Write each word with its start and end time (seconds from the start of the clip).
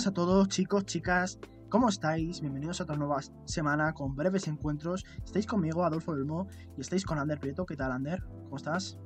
buenas 0.00 0.06
a 0.06 0.14
todos 0.14 0.48
chicos, 0.48 0.86
chicas, 0.86 1.38
¿cómo 1.68 1.90
estáis? 1.90 2.40
Bienvenidos 2.40 2.80
a 2.80 2.84
otra 2.84 2.96
nueva 2.96 3.20
semana 3.44 3.92
con 3.92 4.16
breves 4.16 4.48
encuentros. 4.48 5.04
Estáis 5.22 5.46
conmigo, 5.46 5.84
Adolfo 5.84 6.12
Belmo, 6.12 6.48
y 6.78 6.80
estáis 6.80 7.04
con 7.04 7.18
Ander 7.18 7.38
Prieto. 7.38 7.66
¿Qué 7.66 7.76
tal, 7.76 7.92
Ander? 7.92 8.22
¿Cómo 8.44 8.56
estás? 8.56 8.98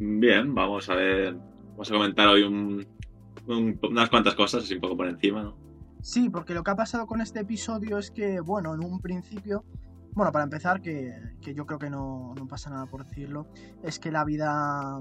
Bien, 0.00 0.52
vamos 0.52 0.90
a 0.90 0.96
ver, 0.96 1.36
vamos 1.70 1.88
a 1.88 1.94
comentar 1.94 2.26
hoy 2.26 2.42
unas 2.42 4.10
cuantas 4.10 4.34
cosas, 4.34 4.64
así 4.64 4.74
un 4.74 4.80
poco 4.80 4.96
por 4.96 5.06
encima, 5.06 5.44
¿no? 5.44 5.56
Sí, 6.02 6.28
porque 6.28 6.54
lo 6.54 6.64
que 6.64 6.72
ha 6.72 6.76
pasado 6.76 7.06
con 7.06 7.20
este 7.20 7.40
episodio 7.40 7.98
es 7.98 8.10
que, 8.10 8.40
bueno, 8.40 8.74
en 8.74 8.84
un 8.84 8.98
principio, 8.98 9.64
bueno, 10.10 10.32
para 10.32 10.42
empezar, 10.42 10.82
que, 10.82 11.36
yo 11.40 11.66
creo 11.66 11.78
que 11.78 11.90
no, 11.90 12.34
no 12.36 12.48
pasa 12.48 12.68
nada 12.68 12.86
por 12.86 13.04
decirlo, 13.06 13.46
es 13.84 14.00
que 14.00 14.10
la 14.10 14.24
vida 14.24 15.00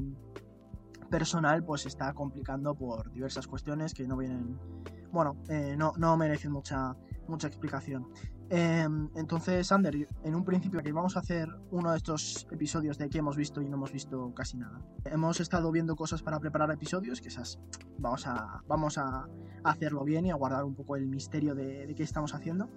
personal 1.14 1.64
pues 1.64 1.86
está 1.86 2.12
complicando 2.12 2.74
por 2.74 3.12
diversas 3.12 3.46
cuestiones 3.46 3.94
que 3.94 4.08
no 4.08 4.18
vienen, 4.18 4.58
bueno, 5.12 5.38
eh, 5.48 5.76
no, 5.78 5.94
no, 5.96 6.18
merecen 6.18 6.52
mucha, 6.52 6.96
mucha 7.28 7.46
explicación. 7.46 8.08
Em, 8.50 9.10
entonces, 9.16 9.72
Ander, 9.72 10.08
en 10.24 10.34
un 10.34 10.44
principio 10.44 10.82
que 10.82 10.92
vamos 10.92 11.16
a 11.16 11.20
hacer 11.20 11.48
uno 11.70 11.92
de 11.92 11.98
estos 11.98 12.48
episodios 12.50 12.98
de 12.98 13.10
que 13.12 13.20
hemos 13.20 13.38
visto 13.38 13.62
y 13.62 13.70
no 13.70 13.76
hemos 13.76 13.92
visto 13.92 14.34
casi 14.34 14.58
nada. 14.58 14.82
Hemos 15.06 15.40
estado 15.40 15.72
viendo 15.72 15.96
cosas 15.96 16.24
para 16.24 16.40
preparar 16.40 16.72
episodios, 16.72 17.22
que 17.22 17.28
esas 17.28 17.60
vamos 18.00 18.26
a, 18.26 18.64
vamos 18.68 18.98
a 18.98 19.28
hacerlo 19.64 20.04
bien 20.04 20.26
y 20.26 20.32
a 20.32 20.36
guardar 20.36 20.64
un 20.64 20.74
poco 20.74 20.96
el 20.96 21.06
misterio 21.06 21.54
de, 21.54 21.94
qué 21.96 22.02
estamos 22.02 22.34
haciendo. 22.34 22.70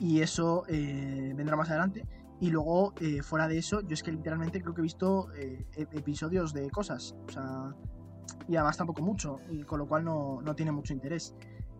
Y 0.00 0.22
eso 0.22 0.64
eh, 0.66 1.34
vendrá 1.36 1.54
más 1.54 1.70
adelante. 1.70 2.04
Y 2.40 2.50
luego, 2.50 2.92
eh, 3.00 3.22
fuera 3.22 3.48
de 3.48 3.58
eso, 3.58 3.80
yo 3.82 3.94
es 3.94 4.02
que 4.02 4.12
literalmente 4.12 4.60
creo 4.60 4.74
que 4.74 4.80
he 4.80 4.82
visto 4.82 5.32
eh, 5.34 5.66
episodios 5.92 6.52
de 6.52 6.68
cosas. 6.70 7.14
O 7.26 7.30
sea, 7.30 7.74
y 8.48 8.56
además 8.56 8.76
tampoco 8.76 9.02
mucho, 9.02 9.40
y 9.50 9.62
con 9.62 9.78
lo 9.78 9.86
cual 9.86 10.04
no, 10.04 10.42
tiene 10.56 10.72
mucho 10.72 10.92
interés. 10.92 11.34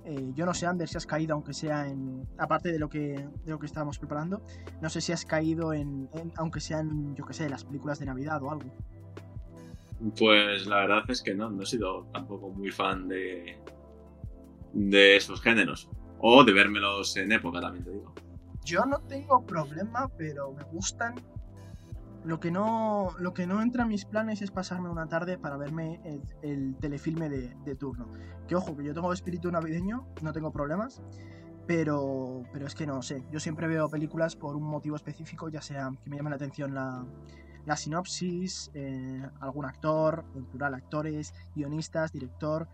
Eh, 0.05 0.33
yo 0.35 0.45
no 0.45 0.53
sé, 0.53 0.67
Ander, 0.67 0.89
si 0.89 0.97
has 0.97 1.07
caído, 1.07 1.35
aunque 1.35 1.55
sea 1.55 1.87
en. 1.89 2.29
Aparte 2.39 2.71
de 2.71 2.79
lo 2.79 2.89
que, 2.89 3.27
de 3.45 3.51
lo 3.51 3.59
que 3.59 3.67
estábamos 3.67 3.99
preparando, 3.99 4.43
no 4.81 4.91
sé 4.91 5.01
si 5.01 5.13
has 5.13 5.25
caído 5.25 5.73
en. 5.73 6.09
aunque 6.37 6.61
sea 6.61 6.81
en, 6.81 7.15
yo 7.15 7.25
que 7.25 7.33
sé, 7.33 7.49
las 7.49 7.65
películas 7.65 7.99
de 7.99 8.07
Navidad 8.07 8.43
o 8.43 8.51
algo. 8.51 8.71
Pues 10.19 10.67
la 10.67 10.77
verdad 10.77 11.05
es 11.09 11.23
que 11.23 11.35
no, 11.35 11.51
no 11.51 11.63
he 11.63 11.67
sido 11.67 12.05
tampoco 12.13 12.51
muy 12.51 12.71
fan 12.71 13.09
de. 13.09 13.59
de 14.75 15.17
esos 15.17 15.41
géneros. 15.41 15.89
O 16.19 16.45
de 16.45 16.53
vérmelos 16.53 17.17
en 17.17 17.33
época, 17.33 17.61
también 17.61 17.85
te 17.85 17.91
digo. 17.91 18.15
Yo 18.65 18.85
no 18.87 18.99
tengo 19.01 19.45
problema, 19.45 20.09
pero 20.17 20.53
me 20.53 20.65
gustan. 20.65 21.15
Lo 22.25 22.41
que 22.41 22.51
no, 22.51 23.11
lo 23.19 23.35
que 23.35 23.47
no 23.47 23.61
entra 23.61 23.83
en 23.83 23.91
mis 23.91 24.07
planes 24.07 24.41
es 24.41 24.51
pasarme 24.51 24.89
una 24.89 25.07
tarde 25.07 25.37
para 25.37 25.59
verme 25.59 26.01
el, 26.43 26.75
telefilme 26.77 27.29
de, 27.29 27.75
turno. 27.75 28.09
Que 28.49 28.57
ojo, 28.57 28.75
que 28.75 28.83
yo 28.83 28.95
tengo 28.95 29.13
espíritu 29.13 29.53
navideño, 29.53 30.07
no 30.23 30.33
tengo 30.33 30.51
problemas, 30.51 31.03
pero, 31.67 32.45
pero 32.51 32.67
es 32.67 32.75
que 32.75 32.87
no 32.87 33.03
sé. 33.03 33.27
Yo 33.31 33.41
siempre 33.41 33.67
veo 33.69 33.91
películas 33.91 34.37
por 34.37 34.57
un 34.57 34.63
motivo 34.63 34.97
específico, 34.97 35.51
ya 35.51 35.61
sea 35.61 35.91
que 36.03 36.09
me 36.09 36.17
llame 36.17 36.31
la 36.31 36.37
atención 36.37 36.75
la, 36.75 37.05
la 37.67 37.77
sinopsis, 37.77 38.71
eh, 38.73 39.29
algún 39.41 39.67
actor, 39.67 40.25
cultural, 40.33 40.73
actores, 40.73 41.35
guionistas, 41.55 42.11
director. 42.11 42.69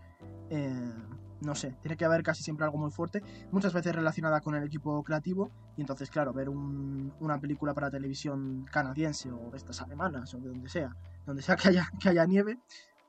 Eh, 0.48 0.94
no 1.40 1.54
sé, 1.54 1.76
tiene 1.82 1.96
que 1.96 2.04
haber 2.04 2.22
casi 2.22 2.42
siempre 2.42 2.64
algo 2.64 2.78
muy 2.78 2.90
fuerte, 2.90 3.22
muchas 3.50 3.72
veces 3.72 3.94
relacionada 3.94 4.40
con 4.40 4.54
el 4.54 4.64
equipo 4.64 5.02
creativo, 5.02 5.50
y 5.76 5.80
entonces, 5.80 6.10
claro, 6.10 6.32
ver 6.32 6.48
una 6.48 7.40
película 7.40 7.74
para 7.74 7.90
televisión 7.90 8.66
canadiense 8.70 9.30
o 9.30 9.50
de 9.50 9.56
estas 9.56 9.80
alemanas 9.82 10.34
o 10.34 10.38
de 10.38 10.48
donde 10.48 10.68
sea, 10.68 10.94
donde 11.26 11.42
sea 11.42 11.56
que 11.56 11.68
haya, 11.68 11.88
que 12.00 12.08
haya 12.08 12.26
nieve, 12.26 12.58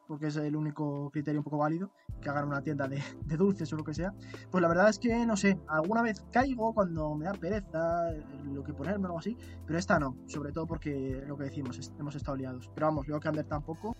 porque 0.07 0.27
es 0.27 0.35
el 0.35 0.57
único 0.57 1.09
criterio 1.09 1.39
un 1.39 1.43
poco 1.45 1.57
válido, 1.57 1.89
que 2.21 2.29
hagan 2.29 2.45
una 2.45 2.61
tienda 2.61 2.87
de, 2.87 3.01
dulces 3.37 3.71
o 3.71 3.77
lo 3.77 3.83
que 3.83 3.93
sea, 3.93 4.13
pues 4.49 4.61
la 4.61 4.67
verdad 4.67 4.89
es 4.89 4.99
que, 4.99 5.25
no 5.25 5.37
sé, 5.37 5.57
alguna 5.67 6.01
vez 6.01 6.21
caigo 6.31 6.73
cuando 6.73 7.15
me 7.15 7.25
da 7.25 7.33
pereza 7.33 8.11
eh, 8.11 8.23
lo 8.51 8.61
que 8.63 8.73
ponerme 8.73 9.05
o 9.05 9.07
algo 9.07 9.19
así, 9.19 9.37
pero 9.65 9.79
esta 9.79 9.99
no, 9.99 10.17
sobre 10.27 10.51
todo 10.51 10.67
porque 10.67 11.23
lo 11.25 11.37
que 11.37 11.45
decimos, 11.45 11.93
hemos 11.97 12.15
estado 12.15 12.35
liados. 12.35 12.69
Pero 12.75 12.87
vamos, 12.87 13.07
veo 13.07 13.19
que 13.19 13.29
Ander 13.29 13.45
tampoco. 13.45 13.95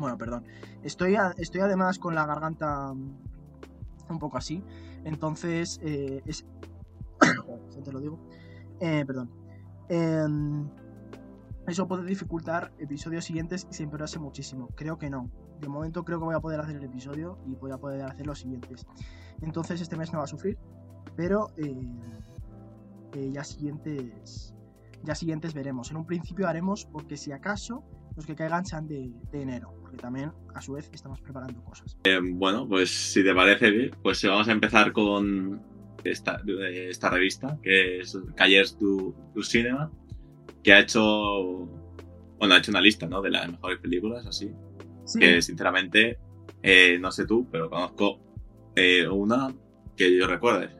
Bueno, 0.00 0.16
perdón. 0.16 0.44
Estoy, 0.82 1.16
estoy 1.36 1.60
además 1.60 1.98
con 1.98 2.14
la 2.14 2.24
garganta 2.24 2.90
un 2.90 4.18
poco 4.18 4.38
así. 4.38 4.64
Entonces, 5.04 5.78
eh, 5.82 6.22
es... 6.24 6.46
te 7.84 7.92
lo 7.92 8.00
digo. 8.00 8.18
Eh, 8.80 9.04
perdón. 9.06 9.30
Em, 9.90 10.66
eso 11.66 11.86
puede 11.86 12.04
dificultar 12.06 12.72
episodios 12.78 13.26
siguientes 13.26 13.66
se 13.68 13.82
empeorase 13.82 14.18
muchísimo. 14.18 14.68
Creo 14.74 14.96
que 14.96 15.10
no. 15.10 15.30
De 15.60 15.68
momento 15.68 16.02
creo 16.02 16.18
que 16.18 16.24
voy 16.24 16.34
a 16.34 16.40
poder 16.40 16.60
hacer 16.60 16.76
el 16.76 16.84
episodio 16.84 17.38
y 17.46 17.54
voy 17.56 17.70
a 17.70 17.76
poder 17.76 18.02
hacer 18.02 18.26
los 18.26 18.38
siguientes. 18.38 18.86
Entonces 19.42 19.82
este 19.82 19.96
mes 19.96 20.14
no 20.14 20.20
va 20.20 20.24
a 20.24 20.28
sufrir. 20.28 20.56
Pero 21.14 21.48
eh, 21.58 23.30
ya 23.32 23.44
siguientes. 23.44 24.54
Ya 25.02 25.14
siguientes 25.14 25.52
veremos. 25.52 25.90
En 25.90 25.98
un 25.98 26.06
principio 26.06 26.48
haremos 26.48 26.86
porque 26.86 27.18
si 27.18 27.32
acaso 27.32 27.84
los 28.16 28.26
que 28.26 28.34
caigan 28.34 28.64
sean 28.66 28.86
de, 28.86 29.12
enero, 29.32 29.72
porque 29.90 30.02
también 30.02 30.32
a 30.54 30.60
su 30.60 30.74
vez 30.74 30.88
estamos 30.92 31.20
preparando 31.20 31.60
cosas. 31.64 31.96
Eh, 32.04 32.20
bueno, 32.22 32.68
pues 32.68 32.90
si 32.90 33.24
te 33.24 33.34
parece 33.34 33.70
bien, 33.70 33.90
pues 34.02 34.22
vamos 34.24 34.46
a 34.48 34.52
empezar 34.52 34.92
con 34.92 35.60
esta, 36.04 36.40
esta 36.46 37.10
revista, 37.10 37.58
que 37.60 38.00
es 38.00 38.16
Callers 38.36 38.78
du, 38.78 39.14
Cinema, 39.42 39.90
que 40.62 40.72
ha 40.72 40.78
hecho, 40.78 41.68
bueno, 42.38 42.54
ha 42.54 42.58
hecho 42.58 42.70
una 42.70 42.80
lista 42.80 43.06
¿no? 43.06 43.20
de 43.20 43.30
las 43.30 43.50
mejores 43.50 43.80
películas, 43.80 44.24
así, 44.26 44.52
que 45.18 45.42
sinceramente, 45.42 46.18
eh, 46.62 46.96
no 47.00 47.10
sé 47.10 47.26
tú, 47.26 47.48
pero 47.50 47.68
conozco 47.68 48.20
eh, 48.76 49.08
una 49.08 49.52
que 49.96 50.16
yo 50.16 50.28
recuerde 50.28 50.70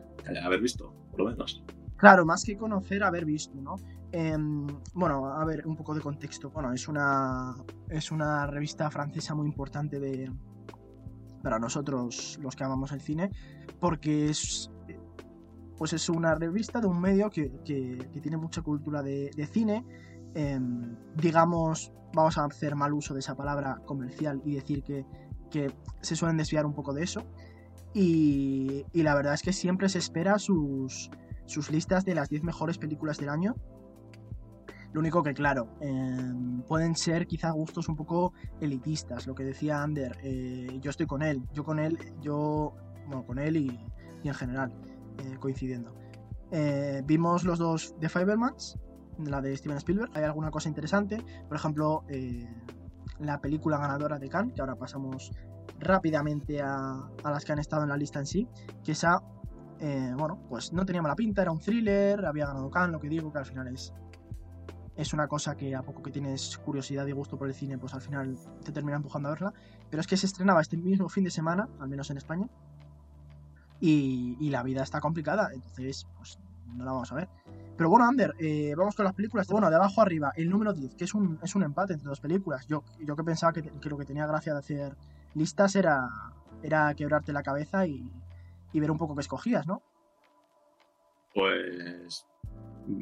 haber 0.40 0.60
visto, 0.60 0.94
por 1.10 1.20
lo 1.20 1.30
menos. 1.30 1.64
Claro, 1.96 2.24
más 2.24 2.44
que 2.44 2.56
conocer, 2.56 3.02
haber 3.02 3.24
visto, 3.24 3.60
¿no? 3.60 3.74
Em, 4.12 4.66
bueno, 4.94 5.26
a 5.26 5.44
ver, 5.44 5.66
un 5.66 5.76
poco 5.76 5.94
de 5.94 6.00
contexto. 6.00 6.50
Bueno, 6.50 6.72
es 6.72 6.88
una, 6.88 7.54
es 7.88 8.10
una 8.10 8.46
revista 8.46 8.90
francesa 8.90 9.34
muy 9.34 9.46
importante 9.46 10.00
para 11.42 11.58
nosotros 11.58 12.38
los 12.42 12.56
que 12.56 12.64
amamos 12.64 12.92
el 12.92 13.00
cine, 13.00 13.30
porque 13.78 14.28
es, 14.28 14.70
pues 15.76 15.92
es 15.92 16.08
una 16.08 16.34
revista 16.34 16.80
de 16.80 16.88
un 16.88 17.00
medio 17.00 17.30
que, 17.30 17.50
tiene 18.20 18.36
mucha 18.36 18.62
cultura 18.62 19.02
de, 19.02 19.48
cine. 19.52 19.84
Em, 20.34 20.96
digamos, 21.16 21.92
vamos 22.12 22.36
a 22.38 22.44
hacer 22.44 22.74
mal 22.74 22.92
uso 22.92 23.14
de 23.14 23.20
esa 23.20 23.36
palabra 23.36 23.80
comercial 23.86 24.42
y 24.44 24.54
decir 24.54 24.82
que, 24.82 25.06
se 26.00 26.14
suelen 26.14 26.36
desviar 26.36 26.66
un 26.66 26.74
poco 26.74 26.92
de 26.92 27.02
eso. 27.02 27.24
Y, 27.92 28.84
y, 28.92 29.02
la 29.02 29.16
verdad 29.16 29.34
es 29.34 29.42
que 29.42 29.52
siempre 29.52 29.88
se 29.88 29.98
espera 29.98 30.38
sus, 30.38 31.10
sus 31.46 31.72
listas 31.72 32.04
de 32.04 32.14
las 32.14 32.28
10 32.28 32.44
mejores 32.44 32.78
películas 32.78 33.18
del 33.18 33.30
año 33.30 33.56
lo 34.92 35.00
único 35.00 35.22
que, 35.22 35.34
claro, 35.34 35.68
em, 35.80 36.62
pueden 36.62 36.96
ser 36.96 37.26
quizá 37.26 37.50
gustos 37.50 37.88
un 37.88 37.96
poco 37.96 38.32
elitistas, 38.60 39.26
lo 39.26 39.34
que 39.34 39.44
decía 39.44 39.82
Ander. 39.82 40.18
Eh, 40.22 40.78
yo 40.80 40.90
estoy 40.90 41.06
con 41.06 41.22
él, 41.22 41.42
yo 41.52 41.64
con 41.64 41.78
él, 41.78 41.98
yo, 42.20 42.74
bueno, 43.06 43.24
con 43.24 43.38
él 43.38 43.56
y, 43.56 43.80
en 44.24 44.34
general, 44.34 44.72
eh, 45.18 45.36
coincidiendo. 45.38 45.94
Eh, 46.50 47.02
vimos 47.04 47.44
los 47.44 47.58
dos 47.58 47.94
de 48.00 48.08
Fibermans, 48.08 48.78
la 49.18 49.40
de 49.40 49.56
Steven 49.56 49.76
Spielberg. 49.76 50.10
Hay 50.14 50.24
alguna 50.24 50.50
cosa 50.50 50.68
interesante, 50.68 51.22
por 51.46 51.56
ejemplo, 51.56 52.04
la 53.20 53.40
película 53.40 53.78
ganadora 53.78 54.18
de 54.18 54.28
Cannes, 54.28 54.54
que 54.54 54.60
ahora 54.60 54.74
pasamos 54.74 55.30
rápidamente 55.78 56.60
a, 56.60 57.08
a, 57.22 57.30
las 57.30 57.44
que 57.44 57.52
han 57.52 57.58
estado 57.60 57.84
en 57.84 57.90
la 57.90 57.96
lista 57.96 58.18
en 58.18 58.26
sí, 58.26 58.48
que 58.82 58.92
esa, 58.92 59.22
bueno, 60.16 60.42
pues 60.48 60.72
no 60.72 60.84
tenía 60.84 61.02
mala 61.02 61.14
pinta, 61.14 61.42
era 61.42 61.52
un 61.52 61.60
thriller, 61.60 62.24
había 62.24 62.46
ganado 62.46 62.70
Cannes, 62.70 62.92
lo 62.92 63.00
que 63.00 63.08
digo, 63.08 63.30
que 63.32 63.38
al 63.38 63.46
final 63.46 63.68
es 63.68 63.92
es 65.00 65.14
una 65.14 65.28
cosa 65.28 65.56
que 65.56 65.74
a 65.74 65.82
poco 65.82 66.02
que 66.02 66.10
tienes 66.10 66.58
curiosidad 66.58 67.06
y 67.06 67.12
gusto 67.12 67.38
por 67.38 67.48
el 67.48 67.54
cine, 67.54 67.78
pues 67.78 67.94
al 67.94 68.02
final 68.02 68.36
te 68.62 68.70
termina 68.70 68.96
empujando 68.96 69.28
a 69.28 69.32
verla. 69.32 69.54
Pero 69.88 70.00
es 70.00 70.06
que 70.06 70.16
se 70.16 70.26
estrenaba 70.26 70.60
este 70.60 70.76
mismo 70.76 71.08
fin 71.08 71.24
de 71.24 71.30
semana, 71.30 71.68
al 71.80 71.88
menos 71.88 72.10
en 72.10 72.18
España, 72.18 72.48
y, 73.80 74.50
la 74.50 74.62
vida 74.62 74.82
está 74.82 75.00
complicada, 75.00 75.50
entonces 75.54 76.06
pues 76.18 76.38
no 76.66 76.84
la 76.84 76.92
vamos 76.92 77.10
a 77.12 77.14
ver. 77.14 77.28
Pero 77.78 77.88
bueno, 77.88 78.04
Ander, 78.04 78.34
eh, 78.38 78.74
vamos 78.76 78.94
con 78.94 79.06
las 79.06 79.14
películas. 79.14 79.48
Bueno, 79.48 79.70
de 79.70 79.76
abajo 79.76 80.02
arriba, 80.02 80.32
el 80.36 80.50
número 80.50 80.74
10, 80.74 80.94
que 80.96 81.04
es 81.04 81.14
un, 81.14 81.38
es 81.42 81.54
un 81.54 81.62
empate 81.62 81.94
entre 81.94 82.08
dos 82.08 82.20
películas. 82.20 82.66
Yo, 82.66 82.84
yo 83.00 83.16
que 83.16 83.24
pensaba 83.24 83.54
que, 83.54 83.72
lo 83.88 83.96
que 83.96 84.04
tenía 84.04 84.26
gracia 84.26 84.52
de 84.52 84.58
hacer 84.58 84.96
listas 85.34 85.76
era, 85.76 86.10
era 86.62 86.94
quebrarte 86.94 87.32
la 87.32 87.42
cabeza 87.42 87.86
y, 87.86 88.12
y 88.72 88.80
ver 88.80 88.90
un 88.90 88.98
poco 88.98 89.14
qué 89.14 89.22
escogías, 89.22 89.66
¿no? 89.66 89.82
Pues 91.34 92.26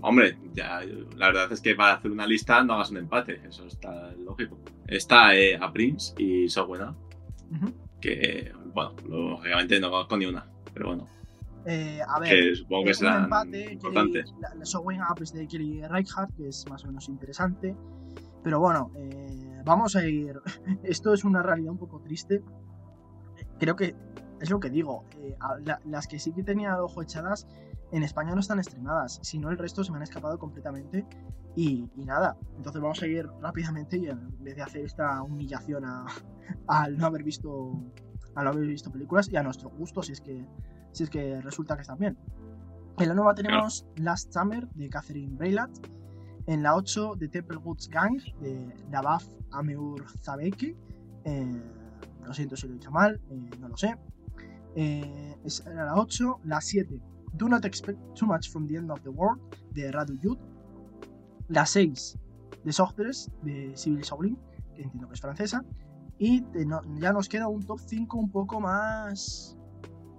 Hombre, 0.03 0.37
ya, 0.53 0.81
la 1.17 1.29
verdad 1.29 1.51
es 1.53 1.61
que 1.63 1.75
para 1.75 1.95
hacer 1.95 2.11
una 2.11 2.27
lista 2.27 2.63
no 2.63 2.75
hagas 2.75 2.91
un 2.91 2.99
empate, 2.99 3.41
eso 3.47 3.65
está 3.67 4.13
lógico. 4.13 4.59
Está 4.87 5.35
eh, 5.35 5.57
a 5.59 5.73
Prince 5.73 6.15
y 6.19 6.49
So 6.49 6.67
Buena, 6.67 6.95
que, 8.01 8.53
bueno, 8.75 8.95
lógicamente 9.09 9.81
no 9.81 9.91
conozco 9.91 10.17
ni 10.19 10.27
una, 10.27 10.45
pero 10.75 10.89
bueno. 10.89 11.07
Eh, 11.65 12.01
a 12.07 12.21
ver, 12.21 12.29
que 12.29 12.55
supongo 12.55 12.85
que 12.85 12.95
serán 12.95 13.25
empate, 13.25 13.73
importantes. 13.73 14.35
la, 14.41 14.51
de 15.33 15.47
Kelly 15.49 15.83
Reichardt, 15.87 16.35
que 16.37 16.49
es 16.49 16.67
más 16.69 16.85
o 16.85 16.89
menos 16.89 17.09
interesante, 17.09 17.75
pero 18.45 18.61
bueno, 18.61 18.91
eh, 18.97 19.63
vamos 19.65 19.97
a 19.97 20.07
ir. 20.07 20.39
Esto 20.83 21.15
es 21.15 21.25
una 21.25 21.43
realidad 21.43 21.73
un 21.73 21.79
poco 21.79 22.01
triste. 22.01 22.43
creo 23.59 23.75
que 23.77 23.95
es 24.41 24.51
lo 24.51 24.61
que 24.61 24.71
digo. 24.71 25.05
eh, 25.19 25.35
a- 25.41 25.59
la- 25.65 25.81
las 25.87 26.07
que 26.07 26.19
sí 26.19 26.33
que 26.33 26.43
tenía 26.43 26.75
al 26.75 26.81
ojo 26.81 27.01
echadas 27.03 27.47
en 27.93 28.03
España 28.03 28.35
no 28.35 28.41
están 28.41 28.59
estrenadas. 28.59 29.21
Si 29.23 29.39
no, 29.39 29.51
el 29.51 29.59
resto 29.59 29.83
se 29.85 29.91
me 29.91 29.97
han 29.97 30.03
escapado 30.03 30.39
completamente. 30.39 31.07
Y, 31.57 31.91
y 31.97 32.05
nada, 32.05 32.37
entonces 32.57 32.81
vamos 32.81 33.03
a 33.03 33.07
ir 33.07 33.27
rápidamente 33.41 33.97
y 33.97 34.07
en 34.07 34.45
vez 34.45 34.55
de 34.55 34.63
hacer 34.63 34.85
esta 34.85 35.23
humillación 35.23 35.85
al 36.69 36.97
no 36.97 37.07
haber 37.07 37.25
visto 37.25 37.83
al 38.37 38.45
no 38.45 38.51
haber 38.51 38.69
visto 38.69 38.93
películas 38.93 39.29
y 39.29 39.37
a 39.37 39.43
nuestro 39.43 39.71
gusto 39.71 40.01
si 40.03 40.13
es 40.13 40.21
que 40.21 40.47
si 40.93 41.03
es 41.03 41.11
que 41.11 41.41
resulta 41.41 41.75
que 41.75 41.83
están 41.83 41.99
bien. 41.99 42.17
En 42.99 43.09
la 43.09 43.15
nueva 43.15 43.35
tenemos 43.35 43.87
Last 43.97 44.33
Summer 44.33 44.69
de 44.71 44.89
Catherine 44.89 45.37
Breillat. 45.37 45.71
En 46.47 46.63
la 46.63 46.75
8 46.75 47.15
de 47.17 47.29
Temple 47.29 47.59
Woods 47.59 47.89
Gang 47.89 48.21
de 48.41 48.75
Nabaf 48.91 49.29
Ameur 49.53 50.05
Zabeke. 50.21 50.77
Eh, 51.25 51.63
lo 52.25 52.35
siento 52.35 52.57
si 52.57 52.67
lo 52.67 52.73
he 52.73 52.77
dicho 52.77 52.91
mal, 52.91 53.21
eh, 53.31 53.51
no 53.61 53.69
lo 53.69 53.77
sé. 53.77 53.97
Eh, 54.75 55.37
era 55.67 55.85
la 55.85 55.95
8. 55.95 56.41
La 56.45 56.61
7, 56.61 57.01
Do 57.35 57.49
Not 57.49 57.65
Expect 57.65 57.99
Too 58.19 58.27
Much 58.27 58.49
from 58.51 58.67
the 58.67 58.77
End 58.77 58.91
of 58.91 59.01
the 59.03 59.11
World 59.11 59.41
de 59.73 59.91
Radu 59.93 60.19
Yud. 60.23 60.39
La 61.49 61.65
6, 61.67 62.19
The 62.65 62.73
Sorceress 62.73 63.31
de 63.43 63.73
Sibyl 63.77 64.05
Saulin, 64.05 64.37
que 64.75 64.83
entiendo 64.83 65.09
que 65.09 65.15
es 65.15 65.21
francesa. 65.21 65.65
Y 66.19 66.43
te- 66.43 66.67
no- 66.67 66.83
ya 66.99 67.13
nos 67.13 67.29
queda 67.29 67.49
un 67.49 67.65
top 67.65 67.79
5 67.81 68.19
un 68.19 68.31
poco 68.31 68.61
más. 68.61 69.57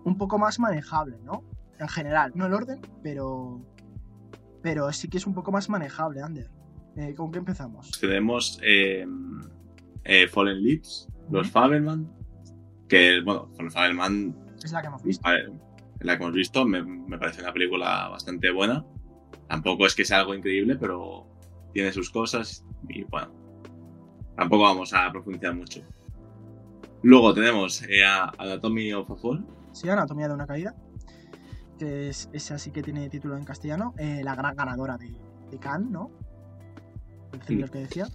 Un 0.05 0.17
poco 0.17 0.37
más 0.39 0.59
manejable, 0.59 1.17
¿no? 1.23 1.43
En 1.77 1.87
general, 1.87 2.31
no 2.35 2.45
el 2.45 2.53
orden, 2.53 2.81
pero. 3.03 3.61
Pero 4.61 4.91
sí 4.91 5.07
que 5.07 5.17
es 5.17 5.27
un 5.27 5.33
poco 5.33 5.51
más 5.51 5.69
manejable, 5.69 6.21
Ander. 6.21 6.49
Eh, 6.95 7.13
¿Con 7.15 7.31
qué 7.31 7.39
empezamos? 7.39 7.91
Tenemos 7.99 8.59
eh, 8.63 9.05
eh, 10.03 10.27
Fallen 10.27 10.61
Leaves, 10.63 11.07
los. 11.29 11.49
Fabelman, 11.51 12.09
que, 12.87 13.21
bueno, 13.23 13.49
los 13.59 13.73
Fabelman, 13.73 14.35
Es 14.63 14.71
la 14.71 14.81
que 14.81 14.87
hemos 14.87 15.03
visto. 15.03 15.25
a 15.27 15.31
ver, 15.31 15.51
la 15.99 16.17
que 16.17 16.23
hemos 16.23 16.35
visto, 16.35 16.65
me, 16.65 16.81
me 16.83 17.17
parece 17.17 17.41
una 17.41 17.53
película 17.53 18.07
bastante 18.09 18.51
buena. 18.51 18.85
Tampoco 19.47 19.85
es 19.85 19.95
que 19.95 20.05
sea 20.05 20.19
algo 20.19 20.33
increíble, 20.33 20.75
pero 20.75 21.27
tiene 21.73 21.91
sus 21.91 22.09
cosas 22.09 22.65
y, 22.87 23.03
bueno, 23.03 23.31
tampoco 24.35 24.63
vamos 24.63 24.93
a 24.93 25.11
profundizar 25.11 25.55
mucho. 25.55 25.81
Luego 27.01 27.33
tenemos 27.33 27.81
eh, 27.83 28.03
a 28.03 28.31
Anatomy 28.37 28.93
of 28.93 29.09
a 29.11 29.15
Fall, 29.15 29.45
Sí, 29.71 29.87
Anatomía 29.89 30.27
de 30.27 30.33
una 30.33 30.47
caída. 30.47 30.75
Que 31.77 32.09
es, 32.09 32.29
esa 32.33 32.57
sí 32.57 32.71
que 32.71 32.81
tiene 32.83 33.07
título 33.09 33.37
en 33.37 33.45
castellano. 33.45 33.93
eh, 33.97 34.21
la 34.23 34.35
gran 34.35 34.55
ganadora 34.55 34.97
de, 34.97 35.15
de 35.49 35.59
Cannes, 35.59 35.89
¿no? 35.91 36.11
El 37.31 37.39
thriller 37.39 37.69
que 37.69 37.79
decía. 37.79 38.07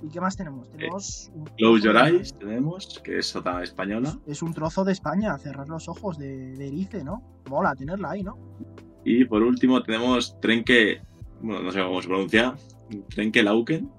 ¿Y 0.00 0.08
qué 0.08 0.20
más 0.20 0.36
tenemos? 0.36 0.70
Tenemos. 0.70 1.30
un 1.34 1.44
Close 1.56 1.82
Your 1.84 1.96
Eyes, 1.96 2.34
tenemos, 2.38 3.00
que 3.04 3.18
es 3.18 3.36
otra 3.36 3.62
española. 3.62 4.18
Es 4.26 4.42
un 4.42 4.54
trozo 4.54 4.84
de 4.84 4.92
España, 4.92 5.36
cerrar 5.38 5.68
los 5.68 5.88
ojos 5.88 6.18
de, 6.18 6.56
de 6.56 6.68
Erice, 6.68 7.04
¿no? 7.04 7.22
Mola 7.48 7.74
tenerla 7.74 8.10
ahí, 8.10 8.22
¿no? 8.22 8.38
Y 9.04 9.24
por 9.24 9.42
último 9.42 9.82
tenemos 9.82 10.40
Trenque, 10.40 11.02
bueno, 11.40 11.62
no 11.62 11.72
sé 11.72 11.82
cómo 11.82 12.00
se 12.00 12.08
pronuncia, 12.08 12.54
Trenque 13.10 13.42
Lauken. 13.42 13.90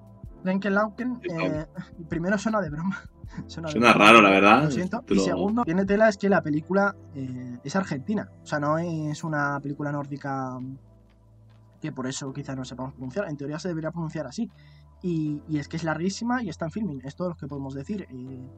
Lenken 0.44 0.74
Sí, 1.22 1.28
eh, 1.30 1.66
primero 2.08 2.36
suena 2.38 2.60
de 2.60 2.70
broma. 2.70 3.02
Suena, 3.48 3.92
raro, 3.92 4.22
la 4.22 4.30
verdad. 4.30 4.64
Lo 4.64 4.70
siento. 4.70 5.02
Y 5.08 5.18
segundo, 5.18 5.64
tiene 5.64 5.84
tela 5.84 6.08
es 6.08 6.16
que 6.16 6.28
la 6.28 6.40
película 6.40 6.94
eh, 7.16 7.58
es 7.64 7.74
argentina. 7.74 8.30
O 8.42 8.46
sea, 8.46 8.60
no 8.60 8.78
es 8.78 9.24
una 9.24 9.58
película 9.60 9.90
nórdica 9.90 10.60
que 11.80 11.90
por 11.90 12.06
eso 12.06 12.32
quizás 12.32 12.56
no 12.56 12.64
sepamos 12.64 12.92
pronunciar. 12.92 13.28
En 13.28 13.36
teoría 13.36 13.58
se 13.58 13.68
debería 13.68 13.90
pronunciar 13.90 14.28
así. 14.28 14.48
Y, 15.06 15.42
y 15.46 15.58
es 15.58 15.68
que 15.68 15.76
es 15.76 15.84
larguísima 15.84 16.42
y 16.42 16.48
está 16.48 16.64
en 16.64 16.70
filming. 16.70 17.00
Es 17.04 17.14
todo 17.14 17.28
lo 17.28 17.34
que 17.36 17.46
podemos 17.46 17.74
decir. 17.74 18.06
Eh, 18.08 18.48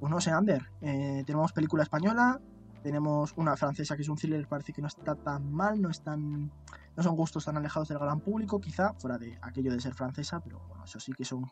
pues 0.00 0.10
no 0.10 0.22
sé, 0.22 0.30
Ander. 0.30 0.70
eh, 0.80 1.22
tenemos 1.26 1.52
película 1.52 1.82
española. 1.82 2.40
Tenemos 2.82 3.34
una 3.36 3.56
francesa 3.56 3.94
que 3.94 4.02
es 4.02 4.08
un 4.08 4.16
thriller, 4.16 4.46
parece 4.48 4.72
que 4.72 4.80
no 4.80 4.88
está 4.88 5.14
tan 5.16 5.52
mal, 5.52 5.82
no 5.82 5.90
están. 5.90 6.50
No 6.96 7.02
son 7.02 7.14
gustos 7.14 7.44
tan 7.44 7.58
alejados 7.58 7.88
del 7.88 7.98
gran 7.98 8.20
público, 8.20 8.58
quizá, 8.58 8.94
fuera 8.94 9.18
de 9.18 9.38
aquello 9.42 9.70
de 9.70 9.80
ser 9.80 9.92
francesa, 9.92 10.40
pero 10.40 10.60
bueno, 10.68 10.84
eso 10.84 10.98
sí 10.98 11.12
que 11.12 11.26
son 11.26 11.44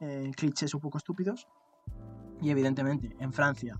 eh, 0.00 0.30
clichés 0.34 0.72
un 0.74 0.80
poco 0.80 0.96
estúpidos. 0.96 1.46
Y 2.40 2.48
evidentemente, 2.48 3.14
en 3.18 3.32
Francia, 3.34 3.78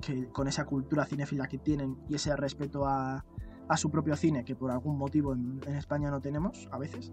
que 0.00 0.28
con 0.28 0.46
esa 0.46 0.64
cultura 0.64 1.06
cinéfila 1.06 1.48
que 1.48 1.58
tienen 1.58 1.96
y 2.08 2.14
ese 2.14 2.36
respeto 2.36 2.86
a, 2.86 3.24
a 3.68 3.76
su 3.76 3.90
propio 3.90 4.14
cine, 4.14 4.44
que 4.44 4.54
por 4.54 4.70
algún 4.70 4.96
motivo 4.96 5.32
en, 5.32 5.60
en 5.66 5.74
España 5.74 6.10
no 6.10 6.20
tenemos 6.20 6.68
a 6.70 6.78
veces, 6.78 7.10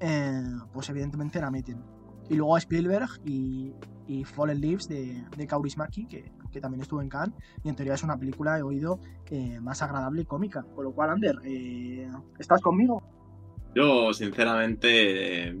eh, 0.00 0.42
pues 0.72 0.88
evidentemente 0.88 1.40
la 1.40 1.50
meten. 1.50 1.82
Y 2.28 2.34
luego 2.34 2.56
Spielberg 2.58 3.08
y, 3.24 3.72
Fallen 4.24 4.60
Leaves 4.60 4.88
de, 4.88 5.22
de 5.36 5.46
Kaurismäki, 5.46 6.06
que, 6.06 6.32
que 6.50 6.60
también 6.60 6.82
estuvo 6.82 7.00
en 7.02 7.08
Cannes, 7.08 7.34
y 7.62 7.68
en 7.68 7.76
teoría 7.76 7.94
es 7.94 8.02
una 8.02 8.18
película, 8.18 8.58
he 8.58 8.62
oído, 8.62 9.00
eh, 9.30 9.60
más 9.60 9.82
agradable 9.82 10.22
y 10.22 10.24
cómica. 10.24 10.64
Con 10.74 10.84
lo 10.84 10.92
cual, 10.92 11.10
Ander, 11.10 11.36
eh, 11.44 12.08
¿estás 12.38 12.60
conmigo? 12.60 13.02
Yo, 13.74 14.12
sinceramente, 14.12 15.56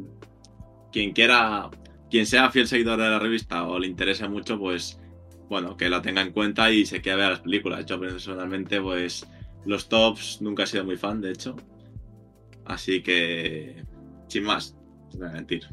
quien 0.92 1.12
quiera, 1.12 1.70
quien 2.10 2.26
sea 2.26 2.50
fiel 2.50 2.66
seguidor 2.66 2.98
de 2.98 3.08
la 3.08 3.18
revista 3.18 3.66
o 3.66 3.78
le 3.78 3.86
interese 3.86 4.28
mucho, 4.28 4.58
pues, 4.58 5.00
bueno, 5.48 5.76
que 5.76 5.88
la 5.88 6.02
tenga 6.02 6.22
en 6.22 6.32
cuenta 6.32 6.70
y 6.70 6.86
se 6.86 7.00
quede 7.00 7.14
a 7.14 7.16
ver 7.16 7.30
las 7.30 7.40
películas. 7.40 7.86
Yo 7.86 8.00
personalmente, 8.00 8.80
pues, 8.80 9.26
los 9.64 9.88
tops 9.88 10.40
nunca 10.40 10.64
he 10.64 10.66
sido 10.66 10.84
muy 10.84 10.96
fan, 10.96 11.20
de 11.20 11.32
hecho. 11.32 11.56
Así 12.64 13.02
que, 13.02 13.84
sin 14.28 14.44
más, 14.44 14.76
a 15.14 15.32
mentir. 15.32 15.64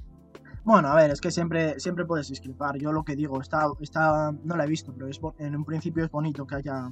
Bueno, 0.64 0.88
a 0.88 0.96
ver, 0.96 1.12
es 1.12 1.22
que 1.22 1.30
siempre, 1.30 1.80
siempre 1.80 2.06
puedes 2.06 2.28
discrepar. 2.28 2.78
Yo 2.78 2.92
lo 2.92 3.04
que 3.04 3.16
digo, 3.16 3.40
está, 3.40 3.68
está, 3.82 4.32
no 4.32 4.56
la 4.56 4.64
he 4.66 4.68
visto, 4.68 4.92
pero 4.94 5.08
es, 5.08 5.20
en 5.38 5.56
un 5.56 5.64
principio 5.64 6.04
es 6.04 6.10
bonito 6.10 6.48
que 6.48 6.56
haya 6.56 6.92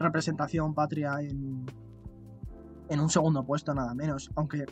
representación 0.00 0.74
patria 0.74 1.20
en, 1.20 1.64
en 2.88 3.00
un 3.00 3.08
segundo 3.08 3.44
puesto, 3.44 3.72
nada 3.72 3.94
menos. 3.94 4.30
Aunque, 4.34 4.66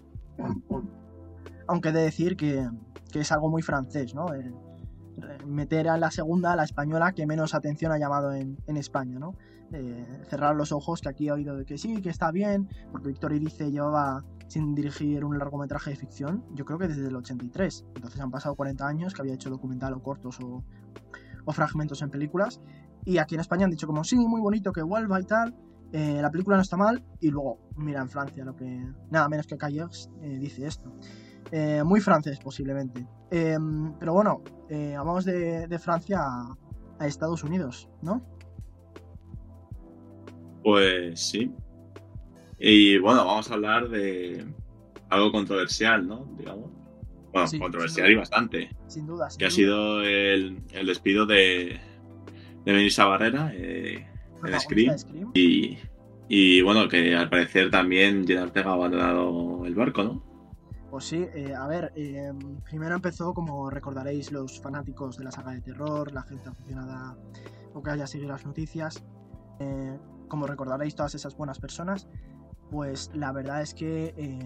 aunque 1.69 1.91
he 1.91 1.93
de 1.93 2.01
decir 2.03 2.37
que, 2.37 2.69
que 3.13 3.21
es 3.21 3.31
algo 3.31 3.49
muy 3.49 3.63
francés, 3.63 4.13
¿no? 4.13 4.35
Eh, 4.35 4.53
meter 5.47 5.89
a 5.89 5.97
la 5.97 6.11
segunda, 6.11 6.53
a 6.53 6.57
la 6.57 6.65
española, 6.65 7.13
que 7.13 7.27
menos 7.27 7.55
atención 7.55 7.93
ha 7.93 7.99
llamado 7.99 8.33
en, 8.33 8.59
en 8.67 8.77
España, 8.77 9.21
¿no? 9.21 9.37
Eh, 9.73 10.25
cerrar 10.29 10.57
los 10.57 10.73
ojos, 10.73 11.01
que 11.01 11.09
aquí 11.09 11.29
he 11.29 11.33
oído 11.33 11.57
de 11.57 11.65
que 11.65 11.79
sí, 11.79 12.03
que 12.03 12.11
está 12.11 12.33
bien, 12.33 12.69
porque 12.91 13.09
Víctor 13.09 13.33
Irice 13.33 13.71
llevaba 13.71 14.25
sin 14.49 14.75
dirigir 14.75 15.25
un 15.25 15.39
largometraje 15.39 15.91
de 15.91 15.97
ficción, 15.97 16.45
yo 16.55 16.65
creo 16.65 16.79
que 16.79 16.89
desde 16.89 17.09
el 17.09 17.17
83. 17.17 17.87
Entonces 17.97 18.21
han 18.21 18.31
pasado 18.31 18.55
40 18.55 18.87
años 18.87 19.15
que 19.15 19.23
había 19.23 19.35
hecho 19.35 19.51
documental 19.51 19.95
o 19.95 20.03
cortos 20.03 20.39
o, 20.41 20.63
fragmentos 21.53 22.03
en 22.03 22.11
películas. 22.11 22.61
Y 23.05 23.19
aquí 23.19 23.35
en 23.37 23.41
España 23.41 23.65
han 23.65 23.71
dicho 23.71 23.87
como, 23.87 24.03
sí, 24.05 24.17
muy 24.17 24.41
bonito 24.41 24.73
que 24.73 24.83
vuelva 24.83 25.21
y 25.21 25.25
tal. 25.25 25.55
eh, 25.93 26.19
la 26.21 26.31
película 26.31 26.57
no 26.57 26.63
está 26.63 26.77
mal. 26.77 27.05
Y 27.21 27.31
luego, 27.31 27.59
mira, 27.77 28.01
en 28.01 28.09
Francia, 28.09 28.45
lo 28.45 28.55
que 28.57 28.67
nada 29.11 29.29
menos 29.29 29.47
que 29.47 29.57
Callers 29.57 30.11
eh, 30.23 30.39
dice 30.39 30.67
esto. 30.67 30.93
Eh, 31.53 31.83
muy 31.85 32.01
francés, 32.01 32.39
posiblemente. 32.43 33.07
Pero 33.31 34.13
bueno, 34.13 34.43
vamos 34.97 35.25
de, 35.25 35.67
de 35.69 35.79
Francia 35.79 36.19
a, 36.21 36.57
a 36.99 37.07
Estados 37.07 37.45
Unidos, 37.45 37.89
¿no? 38.03 38.23
Pues 40.63 41.21
sí. 41.21 41.55
Y 42.59 42.99
bueno, 42.99 43.25
vamos 43.25 43.51
a 43.51 43.55
hablar 43.55 43.89
de 43.89 44.47
algo 45.11 45.33
controversial, 45.33 46.07
¿no? 46.07 46.27
Digamos. 46.39 46.71
Bueno, 47.33 47.49
Sí, 47.49 47.59
controversial 47.59 48.11
y 48.11 48.15
bastante. 48.15 48.71
Sin 48.87 49.07
duda. 49.07 49.29
sin 49.29 49.39
Que 49.39 49.47
ha 49.47 49.51
sido 49.51 50.01
el, 50.03 50.59
el 50.73 50.87
despido 50.87 51.27
de, 51.27 51.79
de 52.65 52.73
Melissa 52.73 53.05
Barrera 53.05 53.53
eh, 53.55 54.07
en 54.43 54.61
Scream. 54.61 54.97
Y, 55.35 55.77
y 56.29 56.63
bueno, 56.63 56.89
que 56.89 57.15
al 57.15 57.29
parecer 57.29 57.71
también 57.71 58.27
Jenna 58.27 58.45
Ortega 58.45 58.71
ha 58.71 58.75
abandonado 58.75 59.67
el 59.67 59.75
barco, 59.75 60.03
¿no? 60.03 60.23
Pues 60.91 61.05
sí, 61.05 61.27
eh, 61.35 61.55
a 61.55 61.67
ver, 61.67 61.93
eh, 61.95 62.33
primero 62.65 62.95
empezó, 62.95 63.35
como 63.35 63.69
recordaréis, 63.69 64.33
los 64.33 64.61
fanáticos 64.63 65.19
de 65.19 65.25
la 65.25 65.31
saga 65.33 65.53
de 65.53 65.61
terror, 65.61 66.11
la 66.13 66.23
gente 66.23 66.49
aficionada 66.49 67.19
o 67.75 67.83
que 67.83 67.91
haya 67.91 68.07
seguido 68.07 68.31
las 68.33 68.47
noticias, 68.47 69.05
eh, 69.61 69.99
como 70.29 70.47
recordaréis 70.47 70.95
todas 70.95 71.15
esas 71.15 71.37
buenas 71.37 71.59
personas, 71.59 72.09
pues 72.71 73.11
la 73.15 73.33
verdad 73.33 73.63
es 73.63 73.75
que, 73.75 74.15
eh, 74.17 74.41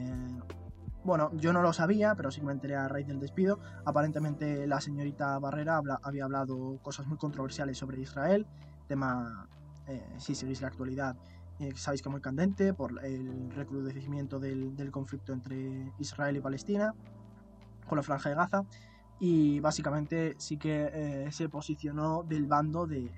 bueno, 1.04 1.30
yo 1.34 1.52
no 1.52 1.62
lo 1.62 1.72
sabía, 1.72 2.14
pero 2.14 2.30
sí 2.30 2.42
me 2.42 2.52
enteré 2.52 2.76
a 2.76 2.88
raíz 2.88 3.06
del 3.06 3.20
despido. 3.20 3.58
Aparentemente 3.84 4.66
la 4.66 4.80
señorita 4.80 5.38
Barrera 5.38 5.76
habla- 5.76 6.00
había 6.02 6.24
hablado 6.24 6.78
cosas 6.82 7.06
muy 7.06 7.16
controversiales 7.16 7.78
sobre 7.78 8.00
Israel, 8.00 8.46
tema, 8.86 9.48
eh, 9.86 10.04
si 10.18 10.34
seguís 10.34 10.60
la 10.60 10.68
actualidad, 10.68 11.16
eh, 11.58 11.72
sabéis 11.76 12.02
que 12.02 12.08
muy 12.08 12.20
candente 12.20 12.74
por 12.74 13.04
el 13.04 13.50
recrudecimiento 13.52 14.38
del, 14.38 14.74
del 14.76 14.90
conflicto 14.90 15.32
entre 15.32 15.92
Israel 15.98 16.36
y 16.36 16.40
Palestina 16.40 16.94
con 17.86 17.96
la 17.96 18.02
franja 18.02 18.30
de 18.30 18.36
Gaza 18.36 18.62
y 19.18 19.60
básicamente 19.60 20.34
sí 20.38 20.56
que 20.56 20.90
eh, 20.92 21.32
se 21.32 21.48
posicionó 21.48 22.22
del 22.22 22.46
bando 22.46 22.86
de, 22.86 23.12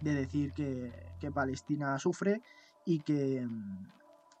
de 0.00 0.14
decir 0.14 0.52
que, 0.52 0.92
Palestina 1.34 1.98
sufre 1.98 2.40
y 2.84 3.00
que, 3.00 3.44
mm, 3.44 3.97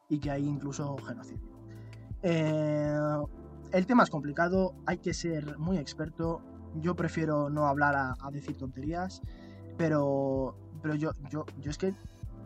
y 0.08 0.18
que 0.18 0.30
hay 0.30 0.46
incluso 0.46 0.96
genocidio. 0.98 1.48
Eh, 2.22 2.96
el 3.72 3.86
tema 3.86 4.02
es 4.02 4.10
complicado, 4.10 4.74
hay 4.86 4.98
que 4.98 5.14
ser 5.14 5.58
muy 5.58 5.78
experto. 5.78 6.42
Yo 6.76 6.94
prefiero 6.96 7.50
no 7.50 7.66
hablar 7.66 7.94
a, 7.96 8.30
decir 8.30 8.56
tonterías, 8.56 9.22
pero 9.76 10.56
pero 10.82 10.94
yo, 10.94 11.10
yo, 11.30 11.44
yo 11.60 11.70
es 11.70 11.78
que 11.78 11.94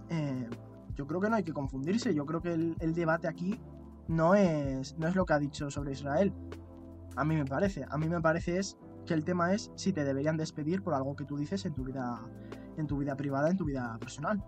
eh, 0.08 0.48
yo 0.94 1.06
creo 1.06 1.20
que 1.20 1.30
no 1.30 1.36
hay 1.36 1.44
que 1.44 1.52
confundirse. 1.52 2.14
Yo 2.14 2.26
creo 2.26 2.40
que 2.40 2.52
el, 2.52 2.76
el 2.80 2.94
debate 2.94 3.28
aquí 3.28 3.60
no 4.08 4.34
es, 4.34 4.96
no 4.98 5.06
es 5.08 5.14
lo 5.14 5.24
que 5.24 5.32
ha 5.34 5.38
dicho 5.38 5.70
sobre 5.70 5.92
Israel. 5.92 6.32
A 7.16 7.24
mí 7.24 7.36
me 7.36 7.44
parece. 7.44 7.84
A 7.90 7.98
mí 7.98 8.08
me 8.08 8.20
parece 8.20 8.58
es 8.58 8.78
que 9.06 9.14
el 9.14 9.24
tema 9.24 9.52
es 9.52 9.70
si 9.74 9.92
te 9.92 10.04
deberían 10.04 10.36
despedir 10.36 10.82
por 10.82 10.94
algo 10.94 11.16
que 11.16 11.24
tú 11.24 11.36
dices 11.36 11.64
en 11.66 11.74
tu 11.74 11.84
vida, 11.84 12.20
en 12.76 12.86
tu 12.86 12.98
vida 12.98 13.16
privada, 13.16 13.50
en 13.50 13.56
tu 13.56 13.64
vida 13.64 13.96
personal. 13.98 14.42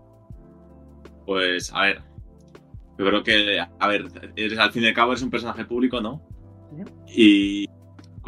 Pues, 1.25 1.71
a 1.73 1.81
ver. 1.81 2.14
Yo 2.97 3.05
creo 3.05 3.23
que, 3.23 3.59
a 3.59 3.87
ver, 3.87 4.05
eres, 4.35 4.57
al 4.57 4.71
fin 4.71 4.83
y 4.83 4.87
al 4.87 4.93
cabo 4.93 5.11
eres 5.11 5.23
un 5.23 5.29
personaje 5.29 5.65
público, 5.65 5.99
¿no? 6.01 6.21
Y 7.07 7.67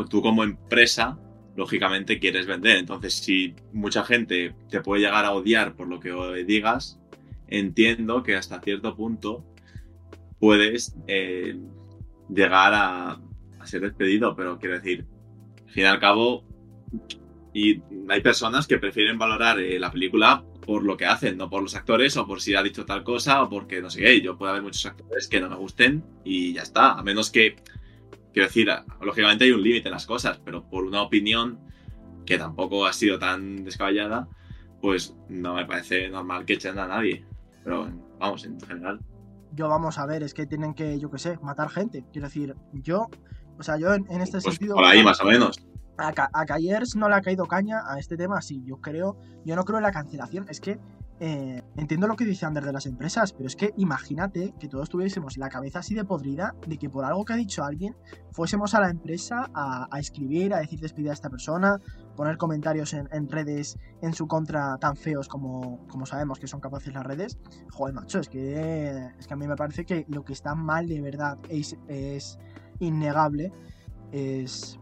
tú 0.10 0.22
como 0.22 0.44
empresa, 0.44 1.18
lógicamente 1.56 2.20
quieres 2.20 2.46
vender. 2.48 2.78
Entonces, 2.78 3.14
si 3.14 3.56
mucha 3.74 4.04
gente 4.04 4.56
te 4.70 4.82
puede 4.82 5.02
llegar 5.04 5.26
a 5.26 5.32
odiar 5.32 5.76
por 5.76 5.88
lo 5.88 6.00
que 6.00 6.12
digas, 6.46 7.00
entiendo 7.48 8.24
que 8.24 8.36
hasta 8.36 8.62
cierto 8.62 8.96
punto 8.96 9.46
puedes 10.40 10.96
eh, 11.08 11.58
llegar 12.30 12.74
a, 12.74 13.22
a 13.60 13.66
ser 13.66 13.82
despedido, 13.82 14.36
pero 14.36 14.60
quiero 14.60 14.76
decir, 14.76 15.06
al 15.66 15.72
fin 15.72 15.84
y 15.84 15.88
al 15.88 16.00
cabo, 16.00 16.44
y 17.58 17.82
hay 18.08 18.22
personas 18.22 18.68
que 18.68 18.78
prefieren 18.78 19.18
valorar 19.18 19.60
eh, 19.60 19.80
la 19.80 19.92
película 19.92 20.44
por 20.64 20.84
lo 20.84 20.96
que 20.96 21.08
hacen, 21.08 21.38
no 21.38 21.50
por 21.50 21.64
los 21.64 21.74
actores 21.74 22.16
o 22.16 22.28
por 22.28 22.40
si 22.40 22.54
ha 22.54 22.62
dicho 22.62 22.86
tal 22.86 23.04
cosa 23.04 23.42
o 23.42 23.50
porque 23.50 23.82
no 23.82 23.90
sé 23.90 24.02
qué. 24.02 24.22
Yo 24.22 24.38
puedo 24.38 24.52
haber 24.52 24.62
muchos 24.62 24.86
actores 24.86 25.28
que 25.28 25.42
no 25.42 25.50
me 25.50 25.56
gusten 25.56 26.04
y 26.24 26.54
ya 26.54 26.62
está. 26.62 26.92
A 26.92 27.02
menos 27.02 27.32
que, 27.32 27.56
quiero 28.32 28.48
decir, 28.48 28.70
lógicamente 29.02 29.46
hay 29.46 29.54
un 29.54 29.64
límite 29.64 29.88
en 29.88 29.94
las 29.94 30.06
cosas, 30.06 30.40
pero 30.46 30.70
por 30.70 30.84
una 30.84 31.02
opinión 31.02 31.60
que 32.28 32.38
tampoco 32.38 32.86
ha 32.86 32.94
sido 32.94 33.18
tan 33.18 33.64
descabellada, 33.64 34.28
pues 34.80 35.16
no 35.28 35.56
me 35.56 35.66
parece 35.66 36.10
normal 36.10 36.46
que 36.46 36.54
echen 36.54 36.78
a 36.78 36.86
nadie. 36.86 37.26
Pero 37.64 37.90
vamos, 38.20 38.46
en 38.46 38.62
general. 38.62 39.00
Yo 39.54 39.68
vamos 39.68 39.98
a 39.98 40.06
ver, 40.06 40.22
es 40.22 40.36
que 40.36 40.46
tienen 40.46 40.76
que, 40.76 41.00
yo 41.00 41.10
qué 41.10 41.18
sé, 41.18 41.40
matar 41.42 41.70
gente. 41.70 42.06
Quiero 42.14 42.28
decir, 42.28 42.54
yo, 42.72 43.08
o 43.58 43.64
sea, 43.64 43.80
yo 43.80 43.96
en, 43.96 44.06
en 44.12 44.22
este 44.22 44.42
Pues 44.42 44.58
sentido... 44.58 44.76
por 44.76 44.86
ahí 44.86 45.02
más 45.04 45.20
o 45.22 45.26
menos. 45.26 45.67
A, 45.98 46.14
Ca- 46.14 46.30
a 46.34 46.46
Cayers 46.46 46.96
no 46.96 47.10
le 47.10 47.16
ha 47.16 47.22
caído 47.22 47.46
caña 47.46 47.82
a 47.86 48.00
este 48.00 48.18
tema, 48.18 48.42
sí, 48.42 48.62
yo 48.64 48.78
creo, 48.78 49.18
yo 49.46 49.56
no 49.56 49.64
creo 49.64 49.78
en 49.78 49.84
la 49.84 49.92
cancelación, 49.92 50.46
es 50.50 50.60
que 50.62 50.80
eh, 51.20 51.64
entiendo 51.78 52.06
lo 52.06 52.16
que 52.16 52.26
dice 52.26 52.46
Ander 52.46 52.64
de 52.64 52.72
las 52.72 52.86
empresas, 52.86 53.34
pero 53.34 53.48
es 53.48 53.56
que 53.56 53.74
imagínate 53.76 54.54
que 54.60 54.68
todos 54.68 54.88
tuviésemos 54.88 55.36
la 55.38 55.50
cabeza 55.50 55.80
así 55.80 55.96
de 55.96 56.06
podrida 56.06 56.54
de 56.68 56.78
que 56.78 56.92
por 56.92 57.06
algo 57.06 57.26
que 57.26 57.34
ha 57.34 57.38
dicho 57.38 57.64
alguien 57.64 57.96
fuésemos 58.32 58.76
a 58.76 58.82
la 58.82 58.92
empresa 58.92 59.50
a, 59.56 59.88
a 59.90 60.00
escribir, 60.00 60.54
a 60.54 60.60
decir 60.60 60.80
despide 60.80 61.10
a 61.10 61.14
esta 61.14 61.32
persona, 61.32 61.80
poner 62.16 62.38
comentarios 62.38 62.94
en, 62.94 63.10
en 63.12 63.28
redes 63.30 63.80
en 64.04 64.14
su 64.14 64.28
contra 64.28 64.78
tan 64.78 64.96
feos 64.96 65.28
como, 65.28 65.80
como 65.88 66.06
sabemos 66.06 66.38
que 66.38 66.46
son 66.46 66.60
capaces 66.60 66.94
las 66.94 67.04
redes. 67.04 67.40
Joder, 67.72 67.96
macho, 67.96 68.20
es 68.20 68.30
que, 68.30 69.10
es 69.18 69.26
que 69.26 69.34
a 69.34 69.38
mí 69.38 69.48
me 69.48 69.56
parece 69.56 69.86
que 69.86 70.06
lo 70.10 70.24
que 70.24 70.34
está 70.34 70.54
mal 70.54 70.88
de 70.88 71.02
verdad 71.02 71.40
es, 71.50 71.76
es 71.88 72.38
innegable 72.80 73.52
es, 74.12 74.80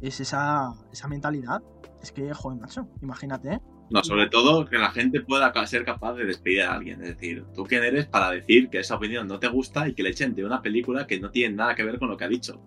es 0.00 0.20
esa, 0.20 0.72
esa 0.92 1.08
mentalidad. 1.08 1.62
Es 2.02 2.12
que, 2.12 2.32
joder, 2.32 2.60
macho, 2.60 2.88
imagínate, 3.02 3.54
¿eh? 3.54 3.60
No, 3.90 4.04
sobre 4.04 4.28
todo 4.28 4.66
que 4.66 4.76
la 4.76 4.90
gente 4.90 5.20
pueda 5.20 5.52
ser 5.66 5.84
capaz 5.84 6.14
de 6.14 6.26
despedir 6.26 6.62
a 6.62 6.74
alguien. 6.74 7.02
Es 7.02 7.16
decir, 7.16 7.44
¿tú 7.54 7.64
quién 7.64 7.82
eres 7.82 8.06
para 8.06 8.30
decir 8.30 8.68
que 8.68 8.80
esa 8.80 8.96
opinión 8.96 9.26
no 9.26 9.38
te 9.38 9.48
gusta 9.48 9.88
y 9.88 9.94
que 9.94 10.02
le 10.02 10.10
echen 10.10 10.34
de 10.34 10.44
una 10.44 10.60
película 10.60 11.06
que 11.06 11.18
no 11.18 11.30
tiene 11.30 11.56
nada 11.56 11.74
que 11.74 11.84
ver 11.84 11.98
con 11.98 12.08
lo 12.08 12.16
que 12.16 12.24
ha 12.24 12.28
dicho? 12.28 12.60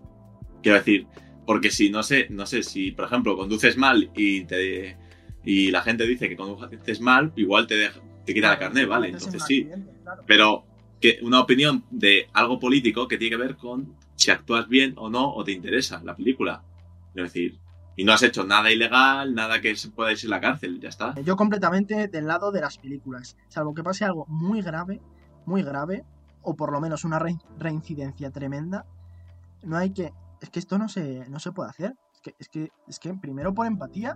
Quiero 0.64 0.80
decir, 0.80 1.06
porque 1.46 1.70
si 1.70 1.90
no 1.90 2.02
sé, 2.02 2.28
no 2.30 2.46
sé, 2.46 2.64
si 2.64 2.92
por 2.92 3.06
ejemplo 3.06 3.38
conduces 3.38 3.78
mal 3.78 4.10
y 4.16 4.46
te 4.46 4.98
y 5.44 5.72
la 5.72 5.82
gente 5.82 6.06
dice 6.06 6.30
que 6.30 6.36
conduces 6.36 7.02
mal, 7.02 7.34
igual 7.36 7.68
te 7.68 7.76
deja, 7.76 8.00
te 8.26 8.34
quita 8.34 8.50
la 8.50 8.60
carne, 8.60 8.86
vale, 8.86 9.10
entonces 9.10 9.44
sí. 9.44 9.68
claro. 10.04 10.24
Pero 10.28 10.66
que 11.00 11.18
una 11.24 11.40
opinión 11.40 11.84
de 11.90 12.28
algo 12.34 12.60
político 12.60 13.08
que 13.08 13.18
tiene 13.18 13.36
que 13.36 13.42
ver 13.42 13.56
con 13.58 13.96
si 14.16 14.30
actúas 14.30 14.68
bien 14.68 14.94
o 14.98 15.10
no 15.10 15.34
o 15.34 15.44
te 15.44 15.52
interesa 15.52 16.02
la 16.04 16.16
película. 16.16 16.64
Es 17.16 17.24
decir, 17.24 17.60
y 17.96 18.04
no 18.06 18.14
has 18.14 18.24
hecho 18.24 18.44
nada 18.46 18.72
ilegal, 18.72 19.34
nada 19.36 19.60
que 19.62 19.76
se 19.76 19.90
pueda 19.90 20.12
irse 20.12 20.28
a 20.28 20.30
la 20.32 20.40
cárcel, 20.42 20.80
ya 20.80 20.90
está. 20.90 21.14
Yo 21.22 21.36
completamente 21.36 22.08
del 22.08 22.26
lado 22.28 22.52
de 22.52 22.62
las 22.62 22.78
películas. 22.78 23.38
Salvo 23.50 23.74
que 23.74 23.84
pase 23.84 24.06
algo 24.06 24.26
muy 24.28 24.62
grave, 24.62 25.02
muy 25.46 25.62
grave, 25.62 26.06
o 26.42 26.56
por 26.56 26.72
lo 26.72 26.80
menos 26.82 27.04
una 27.04 27.20
re- 27.20 27.38
reincidencia 27.60 28.32
tremenda, 28.32 28.86
no 29.64 29.78
hay 29.78 29.92
que. 29.92 30.14
Es 30.42 30.50
que 30.50 30.60
esto 30.60 30.78
no 30.78 30.88
se, 30.90 31.30
no 31.30 31.40
se 31.40 31.52
puede 31.52 31.70
hacer. 31.70 31.94
Es 32.16 32.22
que, 32.22 32.36
es 32.40 32.50
que, 32.50 32.70
es 32.88 33.00
que 33.00 33.14
primero 33.14 33.54
por 33.54 33.68
empatía 33.68 34.16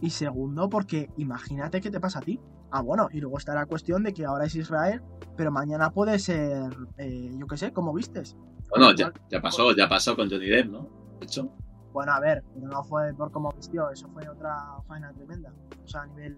y 0.00 0.10
segundo 0.10 0.68
porque 0.68 1.08
imagínate 1.16 1.80
qué 1.80 1.90
te 1.90 2.00
pasa 2.00 2.18
a 2.18 2.22
ti. 2.22 2.40
Ah, 2.72 2.80
bueno, 2.82 3.08
y 3.12 3.20
luego 3.20 3.38
está 3.38 3.54
la 3.54 3.66
cuestión 3.66 4.02
de 4.02 4.12
que 4.12 4.24
ahora 4.24 4.46
es 4.46 4.56
Israel, 4.56 5.02
pero 5.36 5.52
mañana 5.52 5.90
puede 5.90 6.18
ser, 6.18 6.70
eh, 6.98 7.30
yo 7.38 7.46
qué 7.46 7.56
sé, 7.56 7.72
como 7.72 7.92
vistes. 7.92 8.36
Bueno, 8.70 8.92
ya, 8.94 9.12
ya 9.30 9.40
pasó, 9.40 9.74
ya 9.74 9.88
pasó 9.88 10.16
con 10.16 10.28
Johnny 10.28 10.48
Depp, 10.48 10.68
¿no? 10.68 10.88
De 11.20 11.26
hecho, 11.26 11.52
Bueno, 11.96 12.12
a 12.12 12.20
ver, 12.20 12.44
pero 12.52 12.66
no 12.68 12.84
fue 12.84 13.14
por 13.14 13.32
cómo 13.32 13.50
vistió, 13.52 13.90
eso 13.90 14.06
fue 14.12 14.28
otra 14.28 14.54
faena 14.86 15.14
tremenda. 15.14 15.50
O 15.82 15.88
sea, 15.88 16.02
a 16.02 16.06
nivel. 16.06 16.36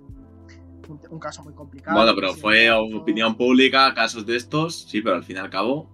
Un, 0.88 1.00
un 1.10 1.18
caso 1.18 1.42
muy 1.42 1.52
complicado. 1.52 1.96
bueno, 1.96 2.12
pero 2.14 2.32
fue 2.32 2.70
opinión 2.70 3.36
pública, 3.36 3.92
casos 3.92 4.24
de 4.24 4.36
estos, 4.36 4.84
sí, 4.88 5.02
pero 5.02 5.16
al 5.16 5.24
fin 5.24 5.34
y 5.34 5.40
al 5.40 5.50
cabo, 5.50 5.90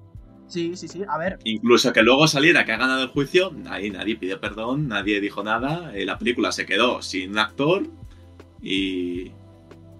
Sí, 0.49 0.77
sí, 0.77 0.87
sí. 0.87 1.03
A 1.09 1.17
ver, 1.17 1.39
incluso 1.45 1.95
que 1.95 2.03
luego 2.03 2.29
saliera 2.29 2.67
que 2.67 2.73
ha 2.73 2.77
ganado 2.77 3.05
el 3.05 3.09
juicio, 3.09 3.53
nadie, 3.57 3.91
nadie 3.91 4.17
pidió 4.17 4.39
perdón, 4.39 4.87
nadie 4.87 5.19
dijo 5.23 5.43
nada, 5.43 5.97
eh, 5.97 6.05
la 6.05 6.19
película 6.19 6.53
se 6.53 6.67
quedó 6.67 7.01
sin 7.01 7.31
un 7.31 7.39
actor 7.39 7.85
y, 8.61 9.33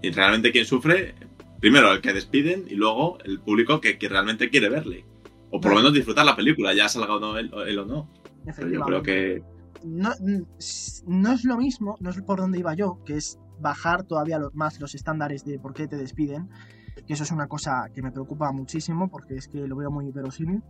y 0.03 0.11
realmente 0.13 0.53
quien 0.53 0.67
sufre, 0.67 1.15
primero 1.59 1.91
el 1.91 2.03
que 2.03 2.13
despiden 2.13 2.67
y 2.69 2.75
luego 2.75 3.17
el 3.25 3.41
público 3.41 3.81
que, 3.81 3.97
que 3.97 4.11
realmente 4.11 4.51
quiere 4.51 4.69
verle. 4.69 5.07
O 5.51 5.59
por 5.59 5.71
lo 5.71 5.79
menos 5.79 5.95
disfrutar 5.95 6.27
la 6.27 6.37
película, 6.37 6.75
ya 6.75 6.87
salga 6.91 7.17
o 7.17 7.21
no 7.21 7.39
él, 7.39 7.51
él 7.67 7.79
o 7.79 7.87
no. 7.87 8.11
Pero 8.55 8.69
yo 8.69 8.81
creo 8.83 9.03
que 9.03 9.43
No, 9.85 10.11
no 11.07 11.33
es 11.33 11.45
lo 11.45 11.57
mismo, 11.57 11.97
no 12.01 12.11
es 12.11 12.21
por 12.23 12.41
donde 12.41 12.59
iba 12.59 12.75
yo, 12.75 13.03
que 13.05 13.17
es 13.17 13.39
bajar 13.61 14.05
todavía 14.05 14.39
lo- 14.39 14.51
más 14.55 14.81
los 14.81 14.95
estándares 14.95 15.45
de 15.45 15.59
por 15.59 15.75
qué 15.75 15.87
te 15.87 15.97
despiden. 15.97 16.49
Que 17.07 17.13
eso 17.13 17.25
es 17.25 17.31
una 17.31 17.47
cosa 17.49 17.89
que 17.93 18.03
me 18.03 18.11
preocupa 18.11 18.51
muchísimo 18.53 19.09
porque 19.09 19.35
es 19.37 19.49
que 19.49 19.67
lo 19.67 19.77
veo 19.77 19.91
muy 19.91 20.11
verosímil. 20.11 20.63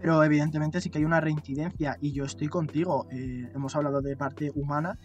Pero 0.00 0.22
evidentemente 0.22 0.80
sí 0.80 0.90
que 0.90 0.98
hay 0.98 1.04
una 1.04 1.20
reincidencia 1.20 1.96
y 2.00 2.12
yo 2.12 2.24
estoy 2.24 2.48
contigo. 2.48 3.06
eh, 3.10 3.50
hemos 3.54 3.74
hablado 3.76 4.00
de 4.02 4.16
parte 4.16 4.50
humana, 4.54 4.98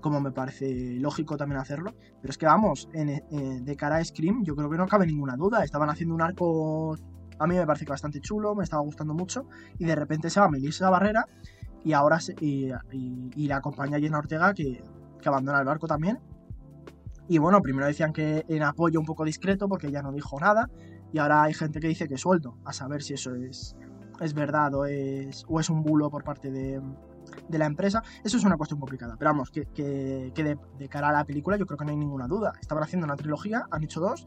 como 0.00 0.20
me 0.20 0.30
parece 0.30 0.94
lógico 1.00 1.36
también 1.36 1.60
hacerlo. 1.60 1.94
Pero 2.20 2.30
es 2.30 2.38
que 2.38 2.46
vamos, 2.46 2.88
en, 2.92 3.08
eh, 3.08 3.22
de 3.62 3.76
cara 3.76 3.96
a 3.96 4.04
Scream, 4.04 4.44
yo 4.44 4.54
creo 4.54 4.70
que 4.70 4.76
no 4.76 4.86
cabe 4.86 5.06
ninguna 5.06 5.36
duda. 5.36 5.64
Estaban 5.64 5.90
haciendo 5.90 6.14
un 6.14 6.22
arco, 6.22 6.96
a 7.38 7.46
mí 7.46 7.56
me 7.56 7.66
parece 7.66 7.84
que 7.86 7.90
bastante 7.90 8.20
chulo, 8.20 8.54
me 8.54 8.62
estaba 8.62 8.82
gustando 8.82 9.14
mucho. 9.14 9.46
Y 9.78 9.84
de 9.84 9.96
repente 9.96 10.30
se 10.30 10.38
va 10.38 10.48
Melissa 10.48 10.90
Barrera 10.90 11.26
y 11.86 11.92
ahora 11.92 12.18
se- 12.18 12.34
y, 12.40 12.70
y- 12.92 13.30
y 13.36 13.46
la 13.46 13.58
acompaña 13.58 13.98
Jenna 14.00 14.18
Ortega 14.18 14.52
que, 14.54 14.82
que 15.20 15.28
abandona 15.28 15.60
el 15.60 15.64
barco 15.66 15.86
también. 15.86 16.18
Y 17.28 17.38
bueno, 17.38 17.62
primero 17.62 17.86
decían 17.86 18.12
que 18.12 18.44
en 18.48 18.62
apoyo 18.64 18.98
un 19.00 19.06
poco 19.06 19.24
discreto 19.24 19.68
porque 19.68 19.86
ella 19.86 20.02
no 20.02 20.10
dijo 20.12 20.38
nada. 20.40 20.68
Y 21.12 21.18
ahora 21.18 21.44
hay 21.44 21.54
gente 21.54 21.78
que 21.80 21.88
dice 21.88 22.08
que 22.08 22.18
suelto. 22.18 22.56
A 22.64 22.72
saber 22.72 23.02
si 23.02 23.14
eso 23.14 23.34
es, 23.36 23.76
es 24.20 24.34
verdad 24.34 24.74
o 24.74 24.84
es, 24.84 25.44
o 25.48 25.60
es 25.60 25.70
un 25.70 25.82
bulo 25.84 26.10
por 26.10 26.24
parte 26.24 26.50
de, 26.50 26.80
de 27.48 27.58
la 27.58 27.66
empresa. 27.66 28.02
Eso 28.24 28.36
es 28.36 28.44
una 28.44 28.56
cuestión 28.56 28.80
complicada. 28.80 29.14
Pero 29.16 29.30
vamos, 29.30 29.50
que, 29.50 29.66
que- 29.66 30.32
de, 30.78 30.88
cara 30.88 31.10
a 31.10 31.12
la 31.12 31.24
película 31.24 31.56
yo 31.56 31.66
creo 31.66 31.78
que 31.78 31.84
no 31.84 31.92
hay 31.92 31.96
ninguna 31.96 32.26
duda. 32.26 32.52
Estaban 32.60 32.82
haciendo 32.82 33.04
una 33.06 33.14
trilogía, 33.16 33.64
han 33.70 33.84
hecho 33.84 34.00
dos. 34.00 34.26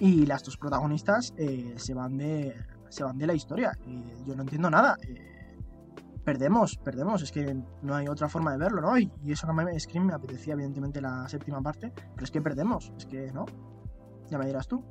Y 0.00 0.24
las 0.26 0.42
dos 0.44 0.56
protagonistas 0.56 1.34
eh, 1.36 1.74
se, 1.76 1.92
van 1.94 2.16
de, 2.18 2.54
se 2.88 3.04
van 3.04 3.18
de 3.18 3.26
la 3.26 3.34
historia. 3.34 3.72
Yo 4.26 4.34
no 4.34 4.42
entiendo 4.42 4.70
nada. 4.70 4.96
Eh, 5.06 5.35
perdemos, 6.26 6.76
perdemos. 6.76 7.22
Es 7.22 7.30
que 7.32 7.56
no 7.82 7.94
hay 7.94 8.08
otra 8.08 8.28
forma 8.28 8.50
de 8.52 8.58
verlo, 8.58 8.82
¿no? 8.82 8.98
Y, 8.98 9.10
eso 9.28 9.46
que 9.46 9.52
a 9.52 10.00
mí 10.00 10.06
me 10.06 10.12
apetecía, 10.12 10.54
evidentemente, 10.54 11.00
la 11.00 11.26
séptima 11.28 11.62
parte. 11.62 11.92
Pero 12.14 12.24
es 12.24 12.30
que 12.30 12.42
perdemos. 12.42 12.92
Es 12.98 13.06
que, 13.06 13.32
¿no? 13.32 13.46
Ya 14.28 14.36
me 14.36 14.46
dirás 14.46 14.66
tú. 14.66 14.84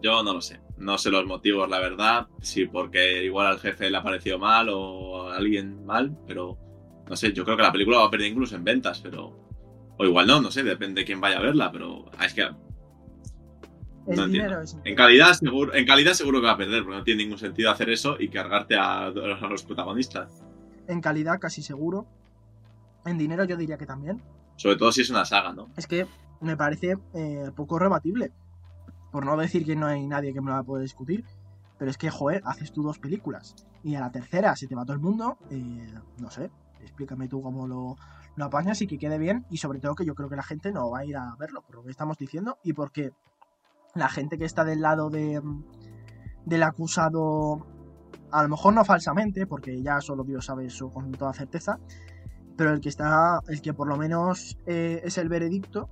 Yo 0.00 0.22
no 0.22 0.32
lo 0.32 0.40
sé. 0.40 0.60
No 0.78 0.96
sé 0.96 1.10
los 1.10 1.26
motivos, 1.26 1.68
la 1.68 1.78
verdad. 1.78 2.26
Sí, 2.40 2.66
porque 2.66 3.22
igual 3.22 3.48
al 3.48 3.60
jefe 3.60 3.90
le 3.90 3.98
ha 3.98 4.02
parecido 4.02 4.38
mal 4.38 4.70
o 4.70 5.28
a 5.28 5.36
alguien 5.36 5.84
mal, 5.84 6.16
pero 6.26 6.56
no 7.08 7.14
sé. 7.14 7.34
Yo 7.34 7.44
creo 7.44 7.58
que 7.58 7.62
la 7.62 7.72
película 7.72 7.98
va 7.98 8.06
a 8.06 8.10
perder 8.10 8.32
incluso 8.32 8.56
en 8.56 8.64
ventas, 8.64 9.00
pero. 9.02 9.38
O 9.98 10.04
igual 10.06 10.26
no, 10.26 10.40
no 10.40 10.50
sé, 10.50 10.62
depende 10.62 11.02
de 11.02 11.04
quién 11.04 11.20
vaya 11.20 11.38
a 11.38 11.42
verla, 11.42 11.70
pero 11.70 12.06
ah, 12.16 12.24
es 12.24 12.32
que 12.32 12.48
El 14.06 14.16
No 14.16 14.26
dinero 14.26 14.60
entiendo. 14.60 14.60
es. 14.62 14.76
en 14.84 14.94
calidad 14.96 15.32
seguro, 15.34 15.74
en 15.74 15.86
calidad 15.86 16.12
seguro 16.14 16.40
que 16.40 16.46
va 16.46 16.52
a 16.52 16.56
perder, 16.56 16.82
porque 16.82 16.98
no 16.98 17.04
tiene 17.04 17.22
ningún 17.24 17.38
sentido 17.38 17.70
hacer 17.70 17.88
eso 17.90 18.16
y 18.18 18.28
cargarte 18.28 18.76
a, 18.76 19.06
a 19.06 19.10
los 19.10 19.62
protagonistas. 19.64 20.42
En 20.88 21.00
calidad, 21.00 21.38
casi 21.38 21.62
seguro. 21.62 22.06
En 23.04 23.18
dinero, 23.18 23.44
yo 23.44 23.56
diría 23.56 23.78
que 23.78 23.86
también. 23.86 24.22
Sobre 24.56 24.76
todo 24.76 24.92
si 24.92 25.00
es 25.02 25.10
una 25.10 25.24
saga, 25.24 25.52
¿no? 25.52 25.68
Es 25.76 25.86
que 25.86 26.06
me 26.40 26.56
parece 26.56 26.96
eh, 27.14 27.50
poco 27.54 27.78
rebatible. 27.78 28.32
Por 29.10 29.24
no 29.26 29.36
decir 29.36 29.64
que 29.64 29.76
no 29.76 29.86
hay 29.86 30.06
nadie 30.06 30.32
que 30.32 30.40
me 30.40 30.50
la 30.50 30.62
pueda 30.62 30.82
discutir. 30.82 31.24
Pero 31.78 31.90
es 31.90 31.98
que, 31.98 32.10
joder, 32.10 32.42
haces 32.44 32.72
tú 32.72 32.82
dos 32.82 32.98
películas. 32.98 33.54
Y 33.82 33.94
a 33.96 34.00
la 34.00 34.12
tercera 34.12 34.54
se 34.56 34.66
te 34.68 34.74
va 34.74 34.84
todo 34.84 34.94
el 34.94 35.00
mundo. 35.02 35.38
eh, 35.50 35.94
no 36.18 36.30
sé. 36.30 36.50
explícame 36.80 37.28
tú 37.28 37.42
cómo 37.42 37.66
lo, 37.68 37.96
lo 38.36 38.44
apañas 38.44 38.82
y 38.82 38.86
que 38.86 38.98
quede 38.98 39.18
bien 39.18 39.44
y 39.50 39.58
sobre 39.58 39.78
todo 39.80 39.94
que 39.94 40.04
yo 40.04 40.14
creo 40.16 40.28
que 40.28 40.36
la 40.36 40.42
gente 40.42 40.72
no 40.72 40.90
va 40.90 41.00
a 41.00 41.04
ir 41.04 41.16
a 41.16 41.36
verlo 41.38 41.62
por 41.62 41.76
lo 41.76 41.82
que 41.84 41.90
estamos 41.90 42.18
diciendo 42.18 42.58
y 42.64 42.72
porque 42.72 43.12
la 43.94 44.08
gente 44.08 44.38
que 44.38 44.44
está 44.44 44.64
del 44.64 44.80
lado 44.80 45.10
de, 45.10 45.40
del 46.46 46.62
acusado, 46.62 47.66
a 48.30 48.42
lo 48.42 48.48
mejor 48.48 48.74
no 48.74 48.84
falsamente, 48.84 49.46
porque 49.46 49.82
ya 49.82 50.00
solo 50.00 50.24
Dios 50.24 50.46
sabe 50.46 50.66
eso 50.66 50.88
con 50.90 51.12
toda 51.12 51.32
certeza, 51.32 51.78
pero 52.56 52.70
el 52.72 52.80
que 52.80 52.88
está, 52.88 53.40
el 53.48 53.60
que 53.60 53.74
por 53.74 53.88
lo 53.88 53.96
menos 53.96 54.58
eh, 54.66 55.00
es 55.04 55.18
el 55.18 55.28
veredicto 55.28 55.88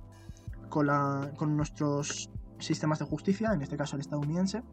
con, 0.69 0.87
la, 0.87 1.31
con 1.37 1.55
nuestros 1.55 2.29
sistemas 2.59 2.99
de 2.99 3.05
justicia, 3.05 3.53
en 3.53 3.61
este 3.61 3.77
caso 3.77 3.95
el 3.95 4.01
estadounidense, 4.01 4.63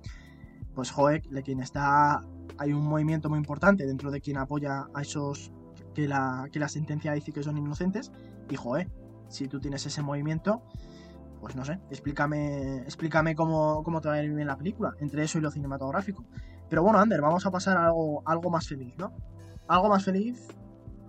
pues 0.75 0.90
joder, 0.90 1.23
de 1.23 1.42
quien 1.42 1.61
está, 1.61 2.23
hay 2.58 2.73
un 2.73 2.87
movimiento 2.87 3.28
muy 3.28 3.38
importante 3.38 3.87
dentro 3.87 4.11
de 4.11 4.20
quien 4.20 4.38
apoya 4.38 4.87
a 4.94 5.02
esos 5.02 5.52
que 5.94 6.06
la, 6.06 6.47
que 6.52 6.61
la 6.61 6.68
sentencia 6.68 7.12
dice 7.12 7.32
que 7.32 7.42
son 7.42 7.58
inocentes, 7.58 8.12
y 8.49 8.56
joder, 8.56 8.90
si 9.28 9.49
tú 9.49 9.61
tienes 9.61 9.85
ese 9.85 10.02
movimiento, 10.02 10.62
pues 11.40 11.57
no 11.57 11.64
sé, 11.64 11.78
explícame, 11.90 12.78
explícame 12.83 13.35
cómo, 13.35 13.83
cómo 13.83 14.00
te 14.00 14.09
va 14.09 14.14
a 14.14 14.23
ir 14.23 14.33
bien 14.33 14.47
la 14.47 14.57
película, 14.57 14.95
entre 15.00 15.25
eso 15.25 15.38
y 15.38 15.40
lo 15.40 15.50
cinematográfico. 15.50 16.25
Pero 16.68 16.83
bueno, 16.83 16.99
Ander, 16.99 17.21
vamos 17.21 17.47
a 17.47 17.50
pasar 17.50 17.76
a 17.76 17.87
algo, 17.87 18.23
algo 18.26 18.50
más 18.50 18.68
feliz, 18.68 18.95
¿no? 18.99 19.12
Algo 19.68 19.88
más 19.88 20.04
feliz, 20.04 20.49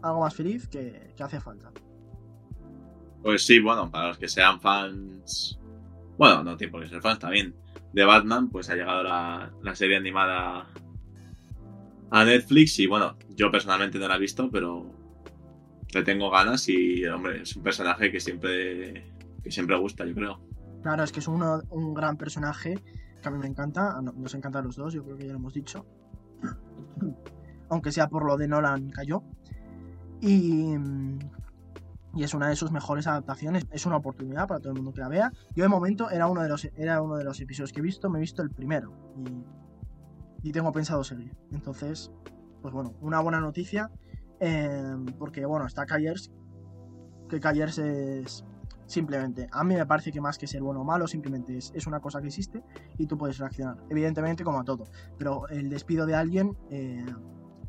algo 0.01 0.21
más 0.21 0.33
feliz 0.33 0.67
que, 0.67 1.13
que 1.15 1.23
hace 1.23 1.39
falta. 1.39 1.71
Pues 3.21 3.45
sí, 3.45 3.59
bueno, 3.59 3.91
para 3.91 4.09
los 4.09 4.17
que 4.17 4.27
sean 4.27 4.61
fans, 4.61 5.59
bueno, 6.17 6.43
no 6.43 6.55
tiene 6.55 6.71
por 6.71 6.81
qué 6.81 6.89
ser 6.89 7.01
fans 7.01 7.19
también, 7.19 7.55
de 7.91 8.05
Batman, 8.05 8.49
pues 8.49 8.69
ha 8.69 8.75
llegado 8.75 9.03
la, 9.03 9.51
la 9.61 9.75
serie 9.75 9.97
animada 9.97 10.67
a 12.11 12.25
Netflix 12.25 12.79
y 12.79 12.87
bueno, 12.87 13.17
yo 13.35 13.51
personalmente 13.51 13.99
no 13.99 14.07
la 14.07 14.15
he 14.15 14.19
visto, 14.19 14.49
pero 14.49 14.85
le 15.93 16.03
tengo 16.03 16.29
ganas 16.29 16.67
y, 16.69 17.05
hombre, 17.05 17.41
es 17.41 17.55
un 17.55 17.63
personaje 17.63 18.11
que 18.11 18.19
siempre, 18.19 19.05
que 19.41 19.51
siempre 19.51 19.77
gusta, 19.77 20.05
yo 20.05 20.13
creo. 20.13 20.39
Claro, 20.81 21.03
es 21.03 21.11
que 21.11 21.19
es 21.19 21.27
uno, 21.27 21.61
un 21.69 21.93
gran 21.93 22.17
personaje 22.17 22.81
que 23.21 23.27
a 23.27 23.31
mí 23.31 23.37
me 23.37 23.47
encanta, 23.47 24.01
nos 24.01 24.33
encantan 24.33 24.65
los 24.65 24.75
dos, 24.75 24.93
yo 24.93 25.03
creo 25.03 25.17
que 25.17 25.25
ya 25.25 25.33
lo 25.33 25.39
hemos 25.39 25.53
dicho. 25.53 25.85
Aunque 27.69 27.91
sea 27.91 28.07
por 28.07 28.25
lo 28.25 28.37
de 28.37 28.47
Nolan 28.47 28.89
cayó. 28.89 29.23
Y, 30.21 30.75
y 32.15 32.23
es 32.23 32.33
una 32.33 32.49
de 32.49 32.55
sus 32.55 32.71
mejores 32.71 33.07
adaptaciones. 33.07 33.67
Es 33.71 33.85
una 33.85 33.97
oportunidad 33.97 34.47
para 34.47 34.59
todo 34.59 34.71
el 34.71 34.77
mundo 34.77 34.93
que 34.93 35.01
la 35.01 35.09
vea. 35.09 35.31
Yo 35.55 35.63
de 35.63 35.69
momento 35.69 36.09
era 36.09 36.27
uno 36.27 36.41
de 36.41 36.49
los, 36.49 36.65
era 36.75 37.01
uno 37.01 37.17
de 37.17 37.23
los 37.23 37.39
episodios 37.39 37.71
que 37.71 37.79
he 37.79 37.83
visto, 37.83 38.09
me 38.09 38.19
he 38.19 38.21
visto 38.21 38.41
el 38.41 38.49
primero. 38.49 38.93
Y, 40.43 40.49
y 40.49 40.51
tengo 40.51 40.71
pensado 40.71 41.03
seguir. 41.03 41.35
Entonces, 41.51 42.11
pues 42.61 42.73
bueno, 42.73 42.95
una 43.01 43.19
buena 43.19 43.39
noticia. 43.39 43.91
Eh, 44.39 44.95
porque 45.17 45.45
bueno, 45.45 45.65
está 45.67 45.85
Cayers. 45.85 46.31
Que 47.29 47.39
Cayers 47.39 47.77
es 47.77 48.43
simplemente. 48.89 49.47
A 49.51 49.63
mí 49.63 49.75
me 49.75 49.85
parece 49.85 50.11
que 50.11 50.19
más 50.19 50.37
que 50.37 50.47
ser 50.47 50.61
bueno 50.61 50.81
o 50.81 50.83
malo, 50.83 51.07
simplemente 51.07 51.57
es, 51.57 51.71
es 51.75 51.87
una 51.87 51.99
cosa 51.99 52.19
que 52.21 52.27
existe 52.27 52.63
y 52.97 53.05
tú 53.05 53.17
puedes 53.17 53.37
reaccionar. 53.37 53.77
Evidentemente, 53.89 54.43
como 54.43 54.59
a 54.59 54.63
todo. 54.63 54.85
Pero 55.17 55.47
el 55.47 55.69
despido 55.69 56.05
de 56.05 56.15
alguien, 56.15 56.57
eh, 56.69 57.05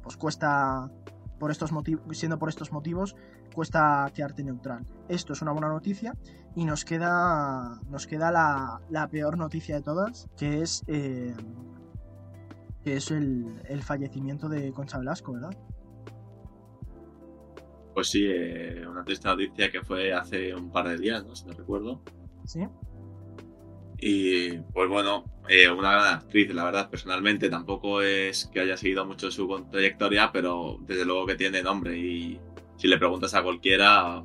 pues 0.03 0.17
cuesta 0.17 0.91
por 1.39 1.51
estos 1.51 1.73
motivos, 1.73 2.03
siendo 2.17 2.39
por 2.39 2.49
estos 2.49 2.73
motivos, 2.73 3.17
cuesta 3.55 4.11
quedarte 4.15 4.43
neutral. 4.43 4.87
Esto 5.09 5.33
es 5.33 5.43
una 5.43 5.53
buena 5.53 5.69
noticia 5.69 6.15
y 6.55 6.65
nos 6.65 6.85
queda, 6.85 7.81
nos 7.89 8.07
queda 8.07 8.31
la, 8.31 8.81
la 8.91 9.09
peor 9.09 9.39
noticia 9.39 9.77
de 9.77 9.83
todas, 9.83 10.29
que 10.37 10.63
es, 10.63 10.83
eh, 10.87 11.35
que 12.83 12.97
es 12.97 13.11
el, 13.11 13.63
el, 13.69 13.83
fallecimiento 13.83 14.49
de 14.49 14.73
Concha 14.73 14.99
Velasco, 14.99 15.33
¿verdad? 15.33 15.57
Pues 17.95 18.09
sí, 18.09 18.25
eh, 18.27 18.85
una 18.89 19.05
triste 19.05 19.29
noticia 19.29 19.71
que 19.71 19.83
fue 19.83 20.13
hace 20.13 20.55
un 20.55 20.71
par 20.71 20.89
de 20.89 20.97
días, 20.97 21.25
no 21.25 21.35
sé 21.35 21.43
si 21.43 21.49
no 21.51 21.57
recuerdo. 21.57 22.03
Sí. 22.45 22.61
Y 23.99 24.59
pues 24.73 24.89
bueno, 24.89 25.25
eh, 25.49 25.71
una 25.71 25.93
gran 25.93 26.15
actriz, 26.15 26.55
la 26.55 26.65
verdad, 26.65 26.89
personalmente 26.89 27.51
tampoco 27.51 28.01
es 28.01 28.47
que 28.47 28.61
haya 28.61 28.77
seguido 28.77 29.05
mucho 29.05 29.31
su 29.31 29.47
trayectoria, 29.71 30.31
pero 30.33 30.79
desde 30.81 31.05
luego 31.05 31.27
que 31.27 31.35
tiene 31.35 31.63
nombre 31.63 31.99
y 31.99 32.41
si 32.77 32.89
le 32.89 32.97
preguntas 32.97 33.35
a 33.35 33.43
cualquiera 33.43 34.25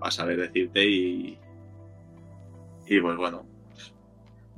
va 0.00 0.08
a 0.08 0.10
saber 0.10 0.38
decirte 0.38 0.84
y, 0.84 1.38
y 2.86 3.00
pues 3.00 3.16
bueno, 3.16 3.46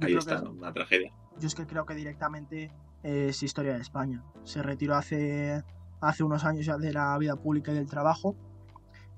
ahí 0.00 0.14
está, 0.14 0.36
es, 0.36 0.42
una 0.42 0.72
tragedia. 0.72 1.12
Yo 1.38 1.46
es 1.46 1.54
que 1.54 1.66
creo 1.66 1.86
que 1.86 1.94
directamente 1.94 2.72
es 3.04 3.42
historia 3.42 3.74
de 3.74 3.80
España. 3.80 4.24
Se 4.42 4.62
retiró 4.62 4.96
hace, 4.96 5.62
hace 6.00 6.24
unos 6.24 6.44
años 6.44 6.66
ya 6.66 6.76
de 6.76 6.92
la 6.92 7.16
vida 7.18 7.36
pública 7.36 7.72
y 7.72 7.74
del 7.74 7.86
trabajo 7.86 8.36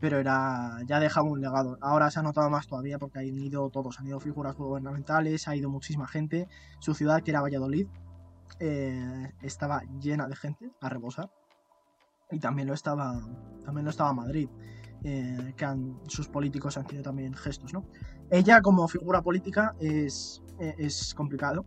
pero 0.02 0.18
era 0.18 0.78
ya 0.84 0.98
dejaba 0.98 1.30
un 1.30 1.40
legado. 1.40 1.78
Ahora 1.80 2.10
se 2.10 2.18
ha 2.18 2.24
notado 2.24 2.50
más 2.50 2.66
todavía 2.66 2.98
porque 2.98 3.20
han 3.20 3.38
ido 3.38 3.70
todos, 3.70 4.00
han 4.00 4.08
ido 4.08 4.18
figuras 4.18 4.56
gubernamentales, 4.56 5.46
ha 5.46 5.54
ido 5.54 5.70
muchísima 5.70 6.08
gente. 6.08 6.48
Su 6.80 6.92
ciudad, 6.92 7.22
que 7.22 7.30
era 7.30 7.40
Valladolid, 7.40 7.86
eh, 8.58 9.32
estaba 9.42 9.82
llena 10.00 10.26
de 10.26 10.34
gente 10.34 10.72
a 10.80 10.88
rebosar. 10.88 11.30
Y 12.32 12.40
también 12.40 12.66
lo 12.66 12.74
estaba, 12.74 13.20
también 13.64 13.84
lo 13.84 13.90
estaba 13.90 14.12
Madrid, 14.12 14.48
eh, 15.04 15.54
que 15.56 15.64
han, 15.64 16.00
sus 16.08 16.26
políticos 16.26 16.76
han 16.76 16.84
tenido 16.84 17.04
también 17.04 17.32
gestos, 17.34 17.72
¿no? 17.72 17.86
Ella 18.28 18.60
como 18.60 18.88
figura 18.88 19.22
política 19.22 19.76
es, 19.78 20.42
es 20.58 21.14
complicado 21.14 21.64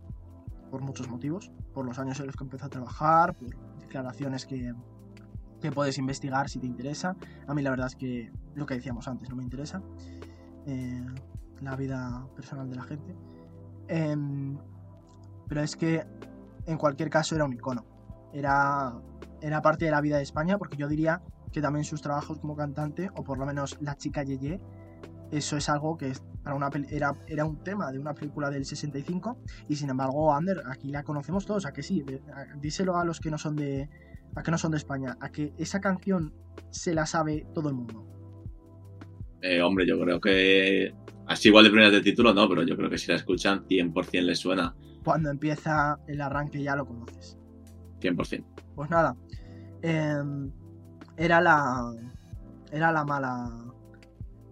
por 0.71 0.81
muchos 0.81 1.07
motivos, 1.07 1.53
por 1.73 1.85
los 1.85 1.97
años 1.99 2.19
en 2.19 2.25
los 2.25 2.35
que 2.35 2.43
empezó 2.43 2.65
a 2.65 2.69
trabajar, 2.69 3.33
por 3.33 3.55
declaraciones 3.79 4.45
que, 4.45 4.73
que 5.65 5.71
puedes 5.71 5.97
investigar 5.97 6.47
si 6.49 6.59
te 6.59 6.67
interesa. 6.67 7.15
A 7.47 7.53
mí 7.53 7.61
la 7.63 7.71
verdad 7.71 7.87
es 7.87 7.95
que 7.95 8.31
lo 8.53 8.65
que 8.65 8.75
decíamos 8.75 9.07
antes 9.07 9.29
no 9.29 9.35
me 9.35 9.43
interesa. 9.43 9.81
Eh, 10.67 11.05
la 11.61 11.75
vida 11.75 12.27
personal 12.35 12.69
de 12.69 12.75
la 12.75 12.83
gente. 12.83 13.15
Eh, 13.87 14.15
pero 15.47 15.61
es 15.61 15.75
que 15.75 16.05
en 16.67 16.77
cualquier 16.77 17.09
caso 17.09 17.35
era 17.35 17.45
un 17.45 17.53
icono. 17.53 17.83
Era, 18.31 18.93
era 19.41 19.61
parte 19.61 19.85
de 19.85 19.91
la 19.91 20.01
vida 20.01 20.17
de 20.17 20.23
España 20.23 20.57
porque 20.57 20.77
yo 20.77 20.87
diría 20.87 21.21
que 21.51 21.61
también 21.61 21.85
sus 21.85 22.01
trabajos 22.01 22.39
como 22.39 22.55
cantante, 22.55 23.09
o 23.15 23.23
por 23.23 23.37
lo 23.37 23.45
menos 23.45 23.77
La 23.79 23.95
chica 23.95 24.23
Yeye, 24.23 24.59
eso 25.31 25.57
es 25.57 25.69
algo 25.69 25.97
que 25.97 26.13
para 26.43 26.55
una 26.55 26.69
era, 26.89 27.15
era 27.27 27.45
un 27.45 27.63
tema 27.63 27.91
de 27.91 27.97
una 27.97 28.13
película 28.13 28.49
del 28.49 28.65
65 28.65 29.37
y 29.69 29.75
sin 29.77 29.89
embargo 29.89 30.33
Ander 30.33 30.61
aquí 30.69 30.91
la 30.91 31.03
conocemos 31.03 31.45
todos, 31.45 31.65
a 31.65 31.71
que 31.71 31.81
sí, 31.81 32.05
díselo 32.59 32.97
a 32.97 33.05
los 33.05 33.19
que 33.19 33.31
no 33.31 33.37
son 33.37 33.55
de, 33.55 33.89
a 34.35 34.43
que 34.43 34.51
no 34.51 34.57
son 34.57 34.71
de 34.71 34.77
España, 34.77 35.17
a 35.19 35.31
que 35.31 35.53
esa 35.57 35.79
canción 35.79 36.33
se 36.69 36.93
la 36.93 37.05
sabe 37.05 37.47
todo 37.53 37.69
el 37.69 37.75
mundo. 37.75 38.05
Eh, 39.41 39.61
hombre, 39.61 39.87
yo 39.87 39.99
creo 39.99 40.19
que 40.19 40.93
así 41.27 41.49
igual 41.49 41.63
de 41.63 41.69
primeras 41.69 41.93
de 41.93 42.01
título 42.01 42.33
no, 42.33 42.47
pero 42.49 42.63
yo 42.63 42.75
creo 42.75 42.89
que 42.89 42.97
si 42.97 43.07
la 43.11 43.15
escuchan 43.15 43.65
100% 43.67 44.21
les 44.21 44.39
suena. 44.39 44.75
Cuando 45.03 45.29
empieza 45.29 45.99
el 46.07 46.21
arranque 46.21 46.61
ya 46.61 46.75
lo 46.75 46.85
conoces. 46.85 47.37
100%. 48.01 48.43
Pues 48.75 48.89
nada, 48.89 49.15
eh, 49.81 50.15
era 51.17 51.41
la 51.41 51.93
era 52.71 52.91
la 52.91 53.05
mala 53.05 53.65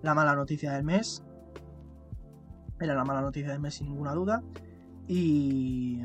la 0.03 0.13
mala 0.13 0.35
noticia 0.35 0.73
del 0.73 0.83
mes. 0.83 1.23
Era 2.79 2.93
la 2.93 3.03
mala 3.03 3.21
noticia 3.21 3.51
del 3.51 3.59
mes 3.59 3.75
sin 3.75 3.87
ninguna 3.87 4.13
duda. 4.13 4.43
Y 5.07 6.01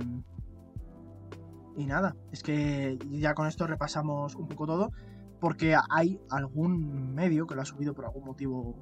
y 1.78 1.86
nada, 1.86 2.16
es 2.32 2.42
que 2.42 2.98
ya 3.10 3.34
con 3.34 3.46
esto 3.46 3.66
repasamos 3.66 4.34
un 4.34 4.48
poco 4.48 4.66
todo, 4.66 4.92
porque 5.40 5.76
hay 5.90 6.20
algún 6.28 7.14
medio 7.14 7.46
que 7.46 7.54
lo 7.54 7.62
ha 7.62 7.64
subido 7.64 7.94
por 7.94 8.04
algún 8.04 8.24
motivo 8.24 8.74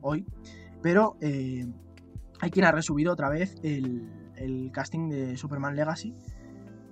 hoy, 0.00 0.24
pero 0.80 1.16
eh, 1.20 1.66
hay 2.40 2.50
quien 2.50 2.64
ha 2.64 2.72
resubido 2.72 3.12
otra 3.12 3.28
vez 3.28 3.56
el, 3.64 4.08
el 4.36 4.70
casting 4.72 5.08
de 5.08 5.36
Superman 5.36 5.74
Legacy, 5.74 6.14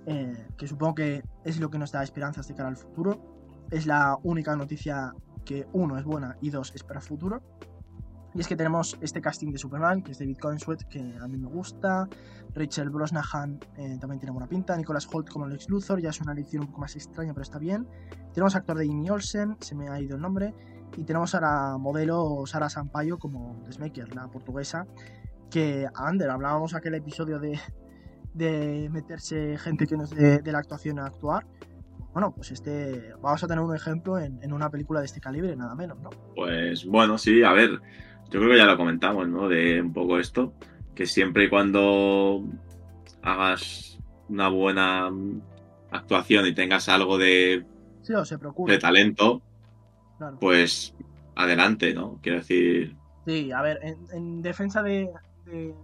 eh, 0.05 0.47
que 0.57 0.67
supongo 0.67 0.95
que 0.95 1.23
es 1.45 1.59
lo 1.59 1.69
que 1.69 1.77
nos 1.77 1.91
da 1.91 2.03
esperanzas 2.03 2.47
de 2.47 2.55
cara 2.55 2.67
al 2.67 2.77
futuro. 2.77 3.65
Es 3.71 3.85
la 3.85 4.17
única 4.23 4.55
noticia 4.55 5.13
que 5.45 5.67
uno 5.71 5.97
es 5.97 6.03
buena 6.03 6.37
y 6.41 6.49
dos 6.49 6.73
es 6.75 6.83
para 6.83 6.99
el 6.99 7.05
futuro. 7.05 7.41
Y 8.35 8.41
es 8.41 8.47
que 8.47 8.55
tenemos 8.55 8.97
este 9.01 9.21
casting 9.21 9.51
de 9.51 9.57
Superman, 9.57 10.03
que 10.03 10.11
es 10.11 10.19
David 10.19 10.37
Coenswet, 10.37 10.83
que 10.87 10.99
a 10.99 11.27
mí 11.27 11.37
me 11.37 11.47
gusta. 11.47 12.07
Rachel 12.53 12.89
Brosnahan 12.89 13.59
eh, 13.77 13.97
también 13.99 14.19
tiene 14.19 14.31
buena 14.31 14.47
pinta. 14.47 14.75
Nicholas 14.77 15.07
Holt 15.11 15.29
como 15.29 15.47
Lex 15.47 15.69
Luthor, 15.69 15.99
ya 15.99 16.09
es 16.09 16.21
una 16.21 16.33
elección 16.33 16.63
un 16.63 16.67
poco 16.67 16.81
más 16.81 16.95
extraña, 16.95 17.33
pero 17.33 17.43
está 17.43 17.57
bien. 17.57 17.87
Tenemos 18.33 18.55
actor 18.55 18.77
de 18.77 18.85
Jimmy 18.85 19.09
Olsen, 19.09 19.57
se 19.59 19.75
me 19.75 19.89
ha 19.89 19.99
ido 19.99 20.15
el 20.15 20.21
nombre. 20.21 20.53
Y 20.97 21.03
tenemos 21.03 21.33
a 21.35 21.41
la 21.41 21.77
modelo 21.79 22.43
Sara 22.45 22.69
Sampaio 22.69 23.17
como 23.17 23.63
Desmaker, 23.65 24.13
la 24.13 24.27
portuguesa. 24.27 24.85
Que, 25.49 25.87
Ander, 25.95 26.29
hablábamos 26.29 26.75
aquel 26.75 26.93
episodio 26.95 27.39
de, 27.39 27.59
de 28.33 28.89
meterse 28.91 29.57
gente 29.57 29.87
que 29.87 29.97
no 29.97 30.03
es 30.03 30.11
de, 30.11 30.39
de 30.39 30.51
la 30.51 30.59
actuación 30.59 30.99
a 30.99 31.07
actuar 31.07 31.47
bueno, 32.13 32.33
pues 32.33 32.51
este 32.51 33.13
vamos 33.21 33.43
a 33.43 33.47
tener 33.47 33.63
un 33.63 33.75
ejemplo 33.75 34.17
en, 34.17 34.39
en, 34.41 34.51
una 34.51 34.69
película 34.69 34.99
de 34.99 35.05
este 35.05 35.21
calibre, 35.21 35.55
nada 35.55 35.75
menos, 35.75 35.99
¿no? 35.99 36.09
Pues 36.35 36.85
bueno, 36.85 37.17
sí, 37.17 37.43
a 37.43 37.53
ver, 37.53 37.79
yo 38.29 38.39
creo 38.39 38.51
que 38.51 38.57
ya 38.57 38.65
lo 38.65 38.77
comentamos, 38.77 39.27
¿no? 39.27 39.47
De 39.47 39.81
un 39.81 39.93
poco 39.93 40.19
esto, 40.19 40.53
que 40.95 41.05
siempre 41.05 41.45
y 41.45 41.49
cuando 41.49 42.43
hagas 43.21 43.99
una 44.27 44.49
buena 44.49 45.09
actuación 45.91 46.45
y 46.45 46.53
tengas 46.53 46.89
algo 46.89 47.17
de, 47.17 47.65
sí, 48.01 48.13
o 48.13 48.25
se 48.25 48.37
de 48.37 48.77
talento, 48.77 49.41
Claro. 50.17 50.37
pues 50.39 50.93
adelante, 51.35 51.93
¿no? 51.93 52.19
Quiero 52.21 52.39
decir, 52.39 52.95
Sí, 53.25 53.51
a 53.51 53.61
ver, 53.61 53.79
en, 53.83 53.97
en 54.11 54.41
defensa 54.41 54.81
de, 54.81 55.09
de, 55.45 55.75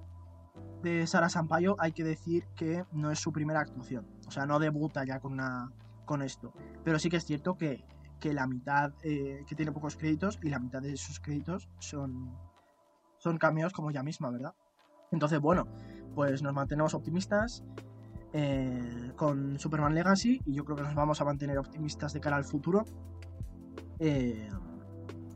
de 0.83 1.07
Sara 1.07 1.29
Sampaio 1.29 1.75
hay 1.79 1.91
que 1.91 2.03
decir 2.03 2.43
que 2.55 2.83
no 2.91 3.11
es 3.11 3.19
su 3.19 3.31
primera 3.31 3.59
actuación. 3.59 4.05
O 4.27 4.31
sea, 4.31 4.45
no 4.45 4.59
debuta 4.59 5.05
ya 5.05 5.19
con, 5.19 5.33
una, 5.33 5.71
con 6.05 6.21
esto. 6.21 6.53
Pero 6.83 6.97
sí 6.99 7.09
que 7.09 7.17
es 7.17 7.25
cierto 7.25 7.55
que, 7.57 7.83
que 8.19 8.33
la 8.33 8.47
mitad, 8.47 8.93
eh, 9.03 9.43
que 9.47 9.55
tiene 9.55 9.71
pocos 9.71 9.95
créditos 9.97 10.39
y 10.41 10.49
la 10.49 10.59
mitad 10.59 10.81
de 10.81 10.95
sus 10.97 11.19
créditos 11.19 11.69
son, 11.79 12.33
son 13.17 13.37
cameos 13.37 13.73
como 13.73 13.89
ella 13.89 14.03
misma, 14.03 14.29
¿verdad? 14.31 14.53
Entonces, 15.11 15.39
bueno, 15.39 15.67
pues 16.13 16.41
nos 16.41 16.53
mantenemos 16.53 16.93
optimistas 16.93 17.63
eh, 18.33 19.11
con 19.15 19.59
Superman 19.59 19.93
Legacy 19.95 20.41
y 20.45 20.53
yo 20.53 20.65
creo 20.65 20.77
que 20.77 20.83
nos 20.83 20.95
vamos 20.95 21.21
a 21.21 21.25
mantener 21.25 21.57
optimistas 21.57 22.13
de 22.13 22.19
cara 22.19 22.37
al 22.37 22.45
futuro. 22.45 22.83
eh, 23.99 24.49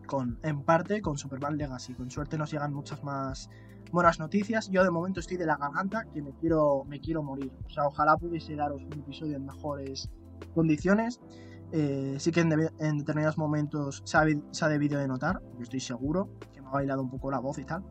con, 0.06 0.40
en 0.44 0.64
parte 0.64 1.02
con 1.02 1.18
Superman 1.18 1.56
Legacy. 1.58 1.94
Con 1.94 2.10
suerte 2.10 2.38
nos 2.38 2.52
llegan 2.52 2.74
muchas 2.74 3.04
más 3.04 3.50
buenas 3.92 4.20
noticias. 4.20 4.70
Yo 4.70 4.84
de 4.84 4.90
momento 4.90 5.20
estoy 5.20 5.38
de 5.38 5.46
la 5.46 5.56
garganta 5.56 6.06
que 6.12 6.22
me 6.22 6.34
quiero, 6.34 6.84
me 6.86 7.00
quiero 7.00 7.22
morir. 7.24 7.52
O 7.66 7.70
sea, 7.70 7.86
ojalá 7.86 8.18
pudiese 8.18 8.56
daros 8.56 8.82
un 8.84 8.94
episodio 8.94 9.38
en 9.38 9.46
mejores 9.46 10.10
condiciones. 10.56 11.22
Eh, 11.72 12.16
sí 12.18 12.32
que 12.32 12.42
en, 12.42 12.50
determinados 12.98 13.38
momentos 13.38 14.02
se 14.04 14.18
ha, 14.18 14.68
debido 14.70 15.00
de 15.00 15.08
notar, 15.08 15.42
yo 15.56 15.62
estoy 15.62 15.80
seguro, 15.80 16.30
que 16.52 16.62
me 16.62 16.68
ha 16.68 16.72
bailado 16.72 17.02
un 17.02 17.10
poco 17.10 17.30
la 17.30 17.40
voz 17.40 17.60
y 17.60 17.66
tal. 17.66 17.86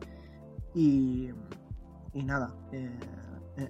Y, 0.75 1.29
nada, 2.13 2.53
eh, 2.71 2.99
eh, 3.57 3.69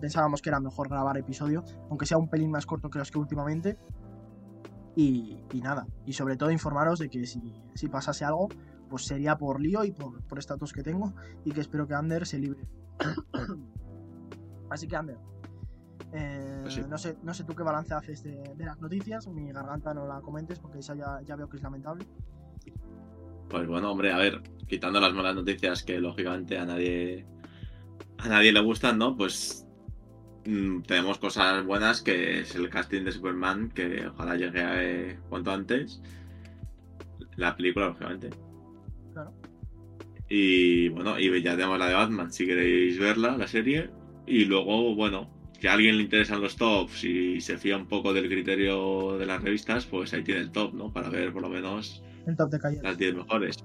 pensábamos 0.00 0.40
que 0.40 0.48
era 0.48 0.60
mejor 0.60 0.88
grabar 0.88 1.16
episodio, 1.18 1.64
aunque 1.90 2.06
sea 2.06 2.18
un 2.18 2.28
pelín 2.28 2.50
más 2.50 2.66
corto 2.66 2.88
que 2.88 2.98
los 2.98 3.10
que 3.10 3.18
últimamente. 3.18 3.78
Y, 4.94 5.40
nada, 5.62 5.86
y 6.04 6.12
sobre 6.12 6.36
todo 6.36 6.50
informaros 6.50 6.98
de 6.98 7.08
que 7.08 7.26
si, 7.26 7.40
si 7.74 7.88
pasase 7.88 8.24
algo, 8.24 8.48
pues 8.90 9.06
sería 9.06 9.38
por 9.38 9.60
lío 9.60 9.84
y 9.84 9.92
por 9.92 10.38
estatus 10.38 10.72
que 10.72 10.82
tengo 10.82 11.14
y 11.44 11.52
que 11.52 11.62
espero 11.62 11.86
que 11.86 11.94
Ander 11.94 12.26
se 12.26 12.38
libre. 12.38 12.68
Así 14.70 14.86
que 14.86 14.96
Ander, 14.96 15.18
eh, 16.12 16.60
Pues 16.62 16.74
sí. 16.74 16.82
no, 16.88 16.98
sé, 16.98 17.18
no 17.22 17.34
sé 17.34 17.44
tú 17.44 17.54
qué 17.54 17.62
balance 17.62 17.94
haces 17.94 18.22
de, 18.22 18.54
de 18.56 18.64
las 18.64 18.80
noticias, 18.80 19.26
mi 19.28 19.52
garganta 19.52 19.94
no 19.94 20.06
la 20.06 20.20
comentes 20.22 20.58
porque 20.60 20.80
esa 20.80 20.94
ya, 20.94 21.20
ya 21.24 21.36
veo 21.36 21.48
que 21.48 21.56
es 21.56 21.62
lamentable. 21.62 22.06
Pues 23.48 23.66
bueno, 23.68 23.90
hombre, 23.92 24.12
a 24.12 24.18
ver, 24.18 24.42
quitando 24.66 25.00
las 25.00 25.12
malas 25.14 25.34
noticias 25.34 25.82
que 25.82 26.00
lógicamente 26.00 26.58
a 26.58 26.64
nadie 26.66 27.26
a 28.18 28.28
nadie 28.28 28.52
le 28.52 28.60
gustan, 28.60 28.98
¿no? 28.98 29.16
Pues 29.16 29.66
mm, 30.46 30.82
tenemos 30.82 31.18
cosas 31.18 31.64
buenas 31.66 32.02
que 32.02 32.40
es 32.40 32.54
el 32.54 32.70
casting 32.70 33.04
de 33.04 33.12
Superman, 33.12 33.70
que 33.70 34.06
ojalá 34.08 34.36
llegue 34.36 34.62
eh, 35.12 35.20
cuanto 35.28 35.52
antes. 35.52 36.02
La 37.36 37.56
película, 37.56 37.86
lógicamente. 37.88 38.30
Claro. 39.12 39.32
Y 40.28 40.88
bueno, 40.90 41.18
y 41.18 41.42
ya 41.42 41.56
tenemos 41.56 41.78
la 41.78 41.88
de 41.88 41.94
Batman, 41.94 42.32
si 42.32 42.46
queréis 42.46 42.98
verla, 42.98 43.36
la 43.36 43.46
serie. 43.46 43.90
Y 44.26 44.44
luego, 44.46 44.94
bueno, 44.94 45.30
que 45.62 45.68
a 45.68 45.74
alguien 45.74 45.96
le 45.96 46.02
interesan 46.02 46.40
los 46.40 46.56
tops 46.56 47.04
y 47.04 47.40
se 47.40 47.56
fía 47.56 47.76
un 47.76 47.86
poco 47.86 48.12
del 48.12 48.26
criterio 48.28 49.16
de 49.16 49.26
las 49.26 49.40
revistas, 49.40 49.86
pues 49.86 50.12
ahí 50.12 50.24
tiene 50.24 50.40
el 50.40 50.50
top, 50.50 50.74
¿no? 50.74 50.92
Para 50.92 51.08
ver 51.08 51.32
por 51.32 51.40
lo 51.40 51.48
menos 51.48 52.02
El 52.26 52.34
top 52.36 52.50
de 52.50 52.80
las 52.82 52.98
10 52.98 53.14
mejores. 53.14 53.64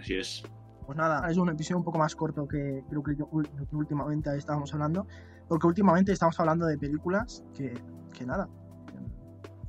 Así 0.00 0.14
es. 0.16 0.42
Pues 0.84 0.98
nada, 0.98 1.30
es 1.30 1.36
un 1.36 1.48
episodio 1.48 1.78
un 1.78 1.84
poco 1.84 1.98
más 1.98 2.16
corto 2.16 2.48
que 2.48 2.82
creo 2.90 3.04
que, 3.04 3.14
yo- 3.14 3.28
lo 3.32 3.66
que 3.68 3.76
últimamente 3.76 4.36
estábamos 4.36 4.74
hablando. 4.74 5.06
Porque 5.48 5.68
últimamente 5.68 6.10
estamos 6.10 6.40
hablando 6.40 6.66
de 6.66 6.76
películas 6.76 7.44
que, 7.54 7.72
que 8.12 8.26
nada, 8.26 8.48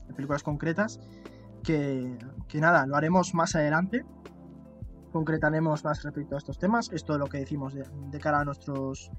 de 0.07 0.13
películas 0.15 0.41
concretas 0.41 0.99
que, 1.63 2.17
que 2.47 2.59
nada, 2.59 2.87
lo 2.87 2.95
haremos 2.95 3.35
más 3.35 3.55
adelante. 3.55 4.03
Concretaremos 5.11 5.83
más 5.83 6.01
respecto 6.01 6.33
a 6.33 6.39
estos 6.39 6.57
temas. 6.57 6.89
Esto 6.91 7.13
es 7.13 7.19
lo 7.19 7.27
que 7.27 7.37
decimos 7.37 7.75
de, 7.75 7.83
de 8.11 8.19
cara 8.19 8.39
a 8.39 8.43
nuestros. 8.45 9.11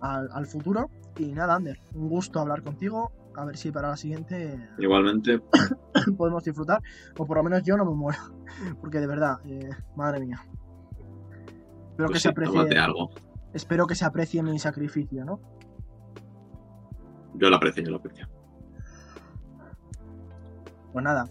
Al, 0.00 0.28
al 0.32 0.46
futuro. 0.46 0.90
Y 1.18 1.32
nada, 1.32 1.56
Ander, 1.56 1.80
un 1.94 2.08
gusto 2.08 2.40
hablar 2.40 2.62
contigo. 2.62 3.12
A 3.34 3.44
ver 3.44 3.56
si 3.56 3.70
para 3.70 3.88
la 3.90 3.96
siguiente 3.96 4.68
Igualmente, 4.78 5.40
podemos 6.16 6.42
disfrutar. 6.42 6.82
O 7.16 7.24
por 7.26 7.36
lo 7.36 7.44
menos 7.44 7.62
yo 7.62 7.76
no 7.76 7.84
me 7.84 7.94
muero. 7.94 8.18
Porque 8.80 8.98
de 9.00 9.06
verdad, 9.06 9.38
eh, 9.46 9.70
madre 9.96 10.20
mía. 10.20 10.40
Espero 11.90 12.08
que 12.08 12.12
pues 12.12 12.22
se 12.22 12.28
sí, 12.28 12.28
aprecie. 12.28 12.78
algo. 12.78 13.10
Espero 13.52 13.86
que 13.86 13.94
se 13.94 14.04
aprecie 14.04 14.42
mi 14.42 14.58
sacrificio, 14.58 15.24
¿no? 15.24 15.40
Yo 17.34 17.50
lo 17.50 17.56
aprecio, 17.56 17.82
yo 17.84 17.90
lo 17.90 17.96
aprecio. 17.98 18.28
Pues 20.92 21.04
nada, 21.04 21.26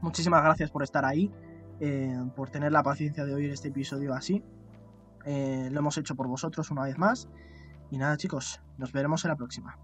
muchísimas 0.00 0.42
gracias 0.42 0.70
por 0.70 0.82
estar 0.82 1.04
ahí, 1.04 1.30
eh, 1.80 2.18
por 2.36 2.50
tener 2.50 2.72
la 2.72 2.82
paciencia 2.82 3.24
de 3.24 3.34
oír 3.34 3.50
este 3.50 3.68
episodio 3.68 4.14
así. 4.14 4.42
Eh, 5.24 5.68
lo 5.70 5.78
hemos 5.78 5.96
hecho 5.98 6.14
por 6.14 6.28
vosotros 6.28 6.70
una 6.70 6.82
vez 6.84 6.98
más. 6.98 7.28
Y 7.90 7.98
nada, 7.98 8.16
chicos, 8.16 8.60
nos 8.78 8.92
veremos 8.92 9.24
en 9.24 9.30
la 9.30 9.36
próxima. 9.36 9.78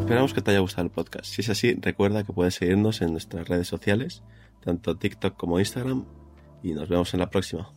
Esperamos 0.00 0.34
que 0.34 0.42
te 0.42 0.50
haya 0.50 0.60
gustado 0.60 0.84
el 0.84 0.90
podcast. 0.90 1.26
Si 1.26 1.40
es 1.40 1.48
así, 1.48 1.74
recuerda 1.80 2.24
que 2.24 2.32
puedes 2.32 2.54
seguirnos 2.54 3.00
en 3.02 3.12
nuestras 3.12 3.48
redes 3.48 3.66
sociales, 3.66 4.22
tanto 4.62 4.96
TikTok 4.96 5.36
como 5.36 5.58
Instagram, 5.58 6.04
y 6.62 6.72
nos 6.72 6.88
vemos 6.88 7.12
en 7.14 7.20
la 7.20 7.30
próxima. 7.30 7.72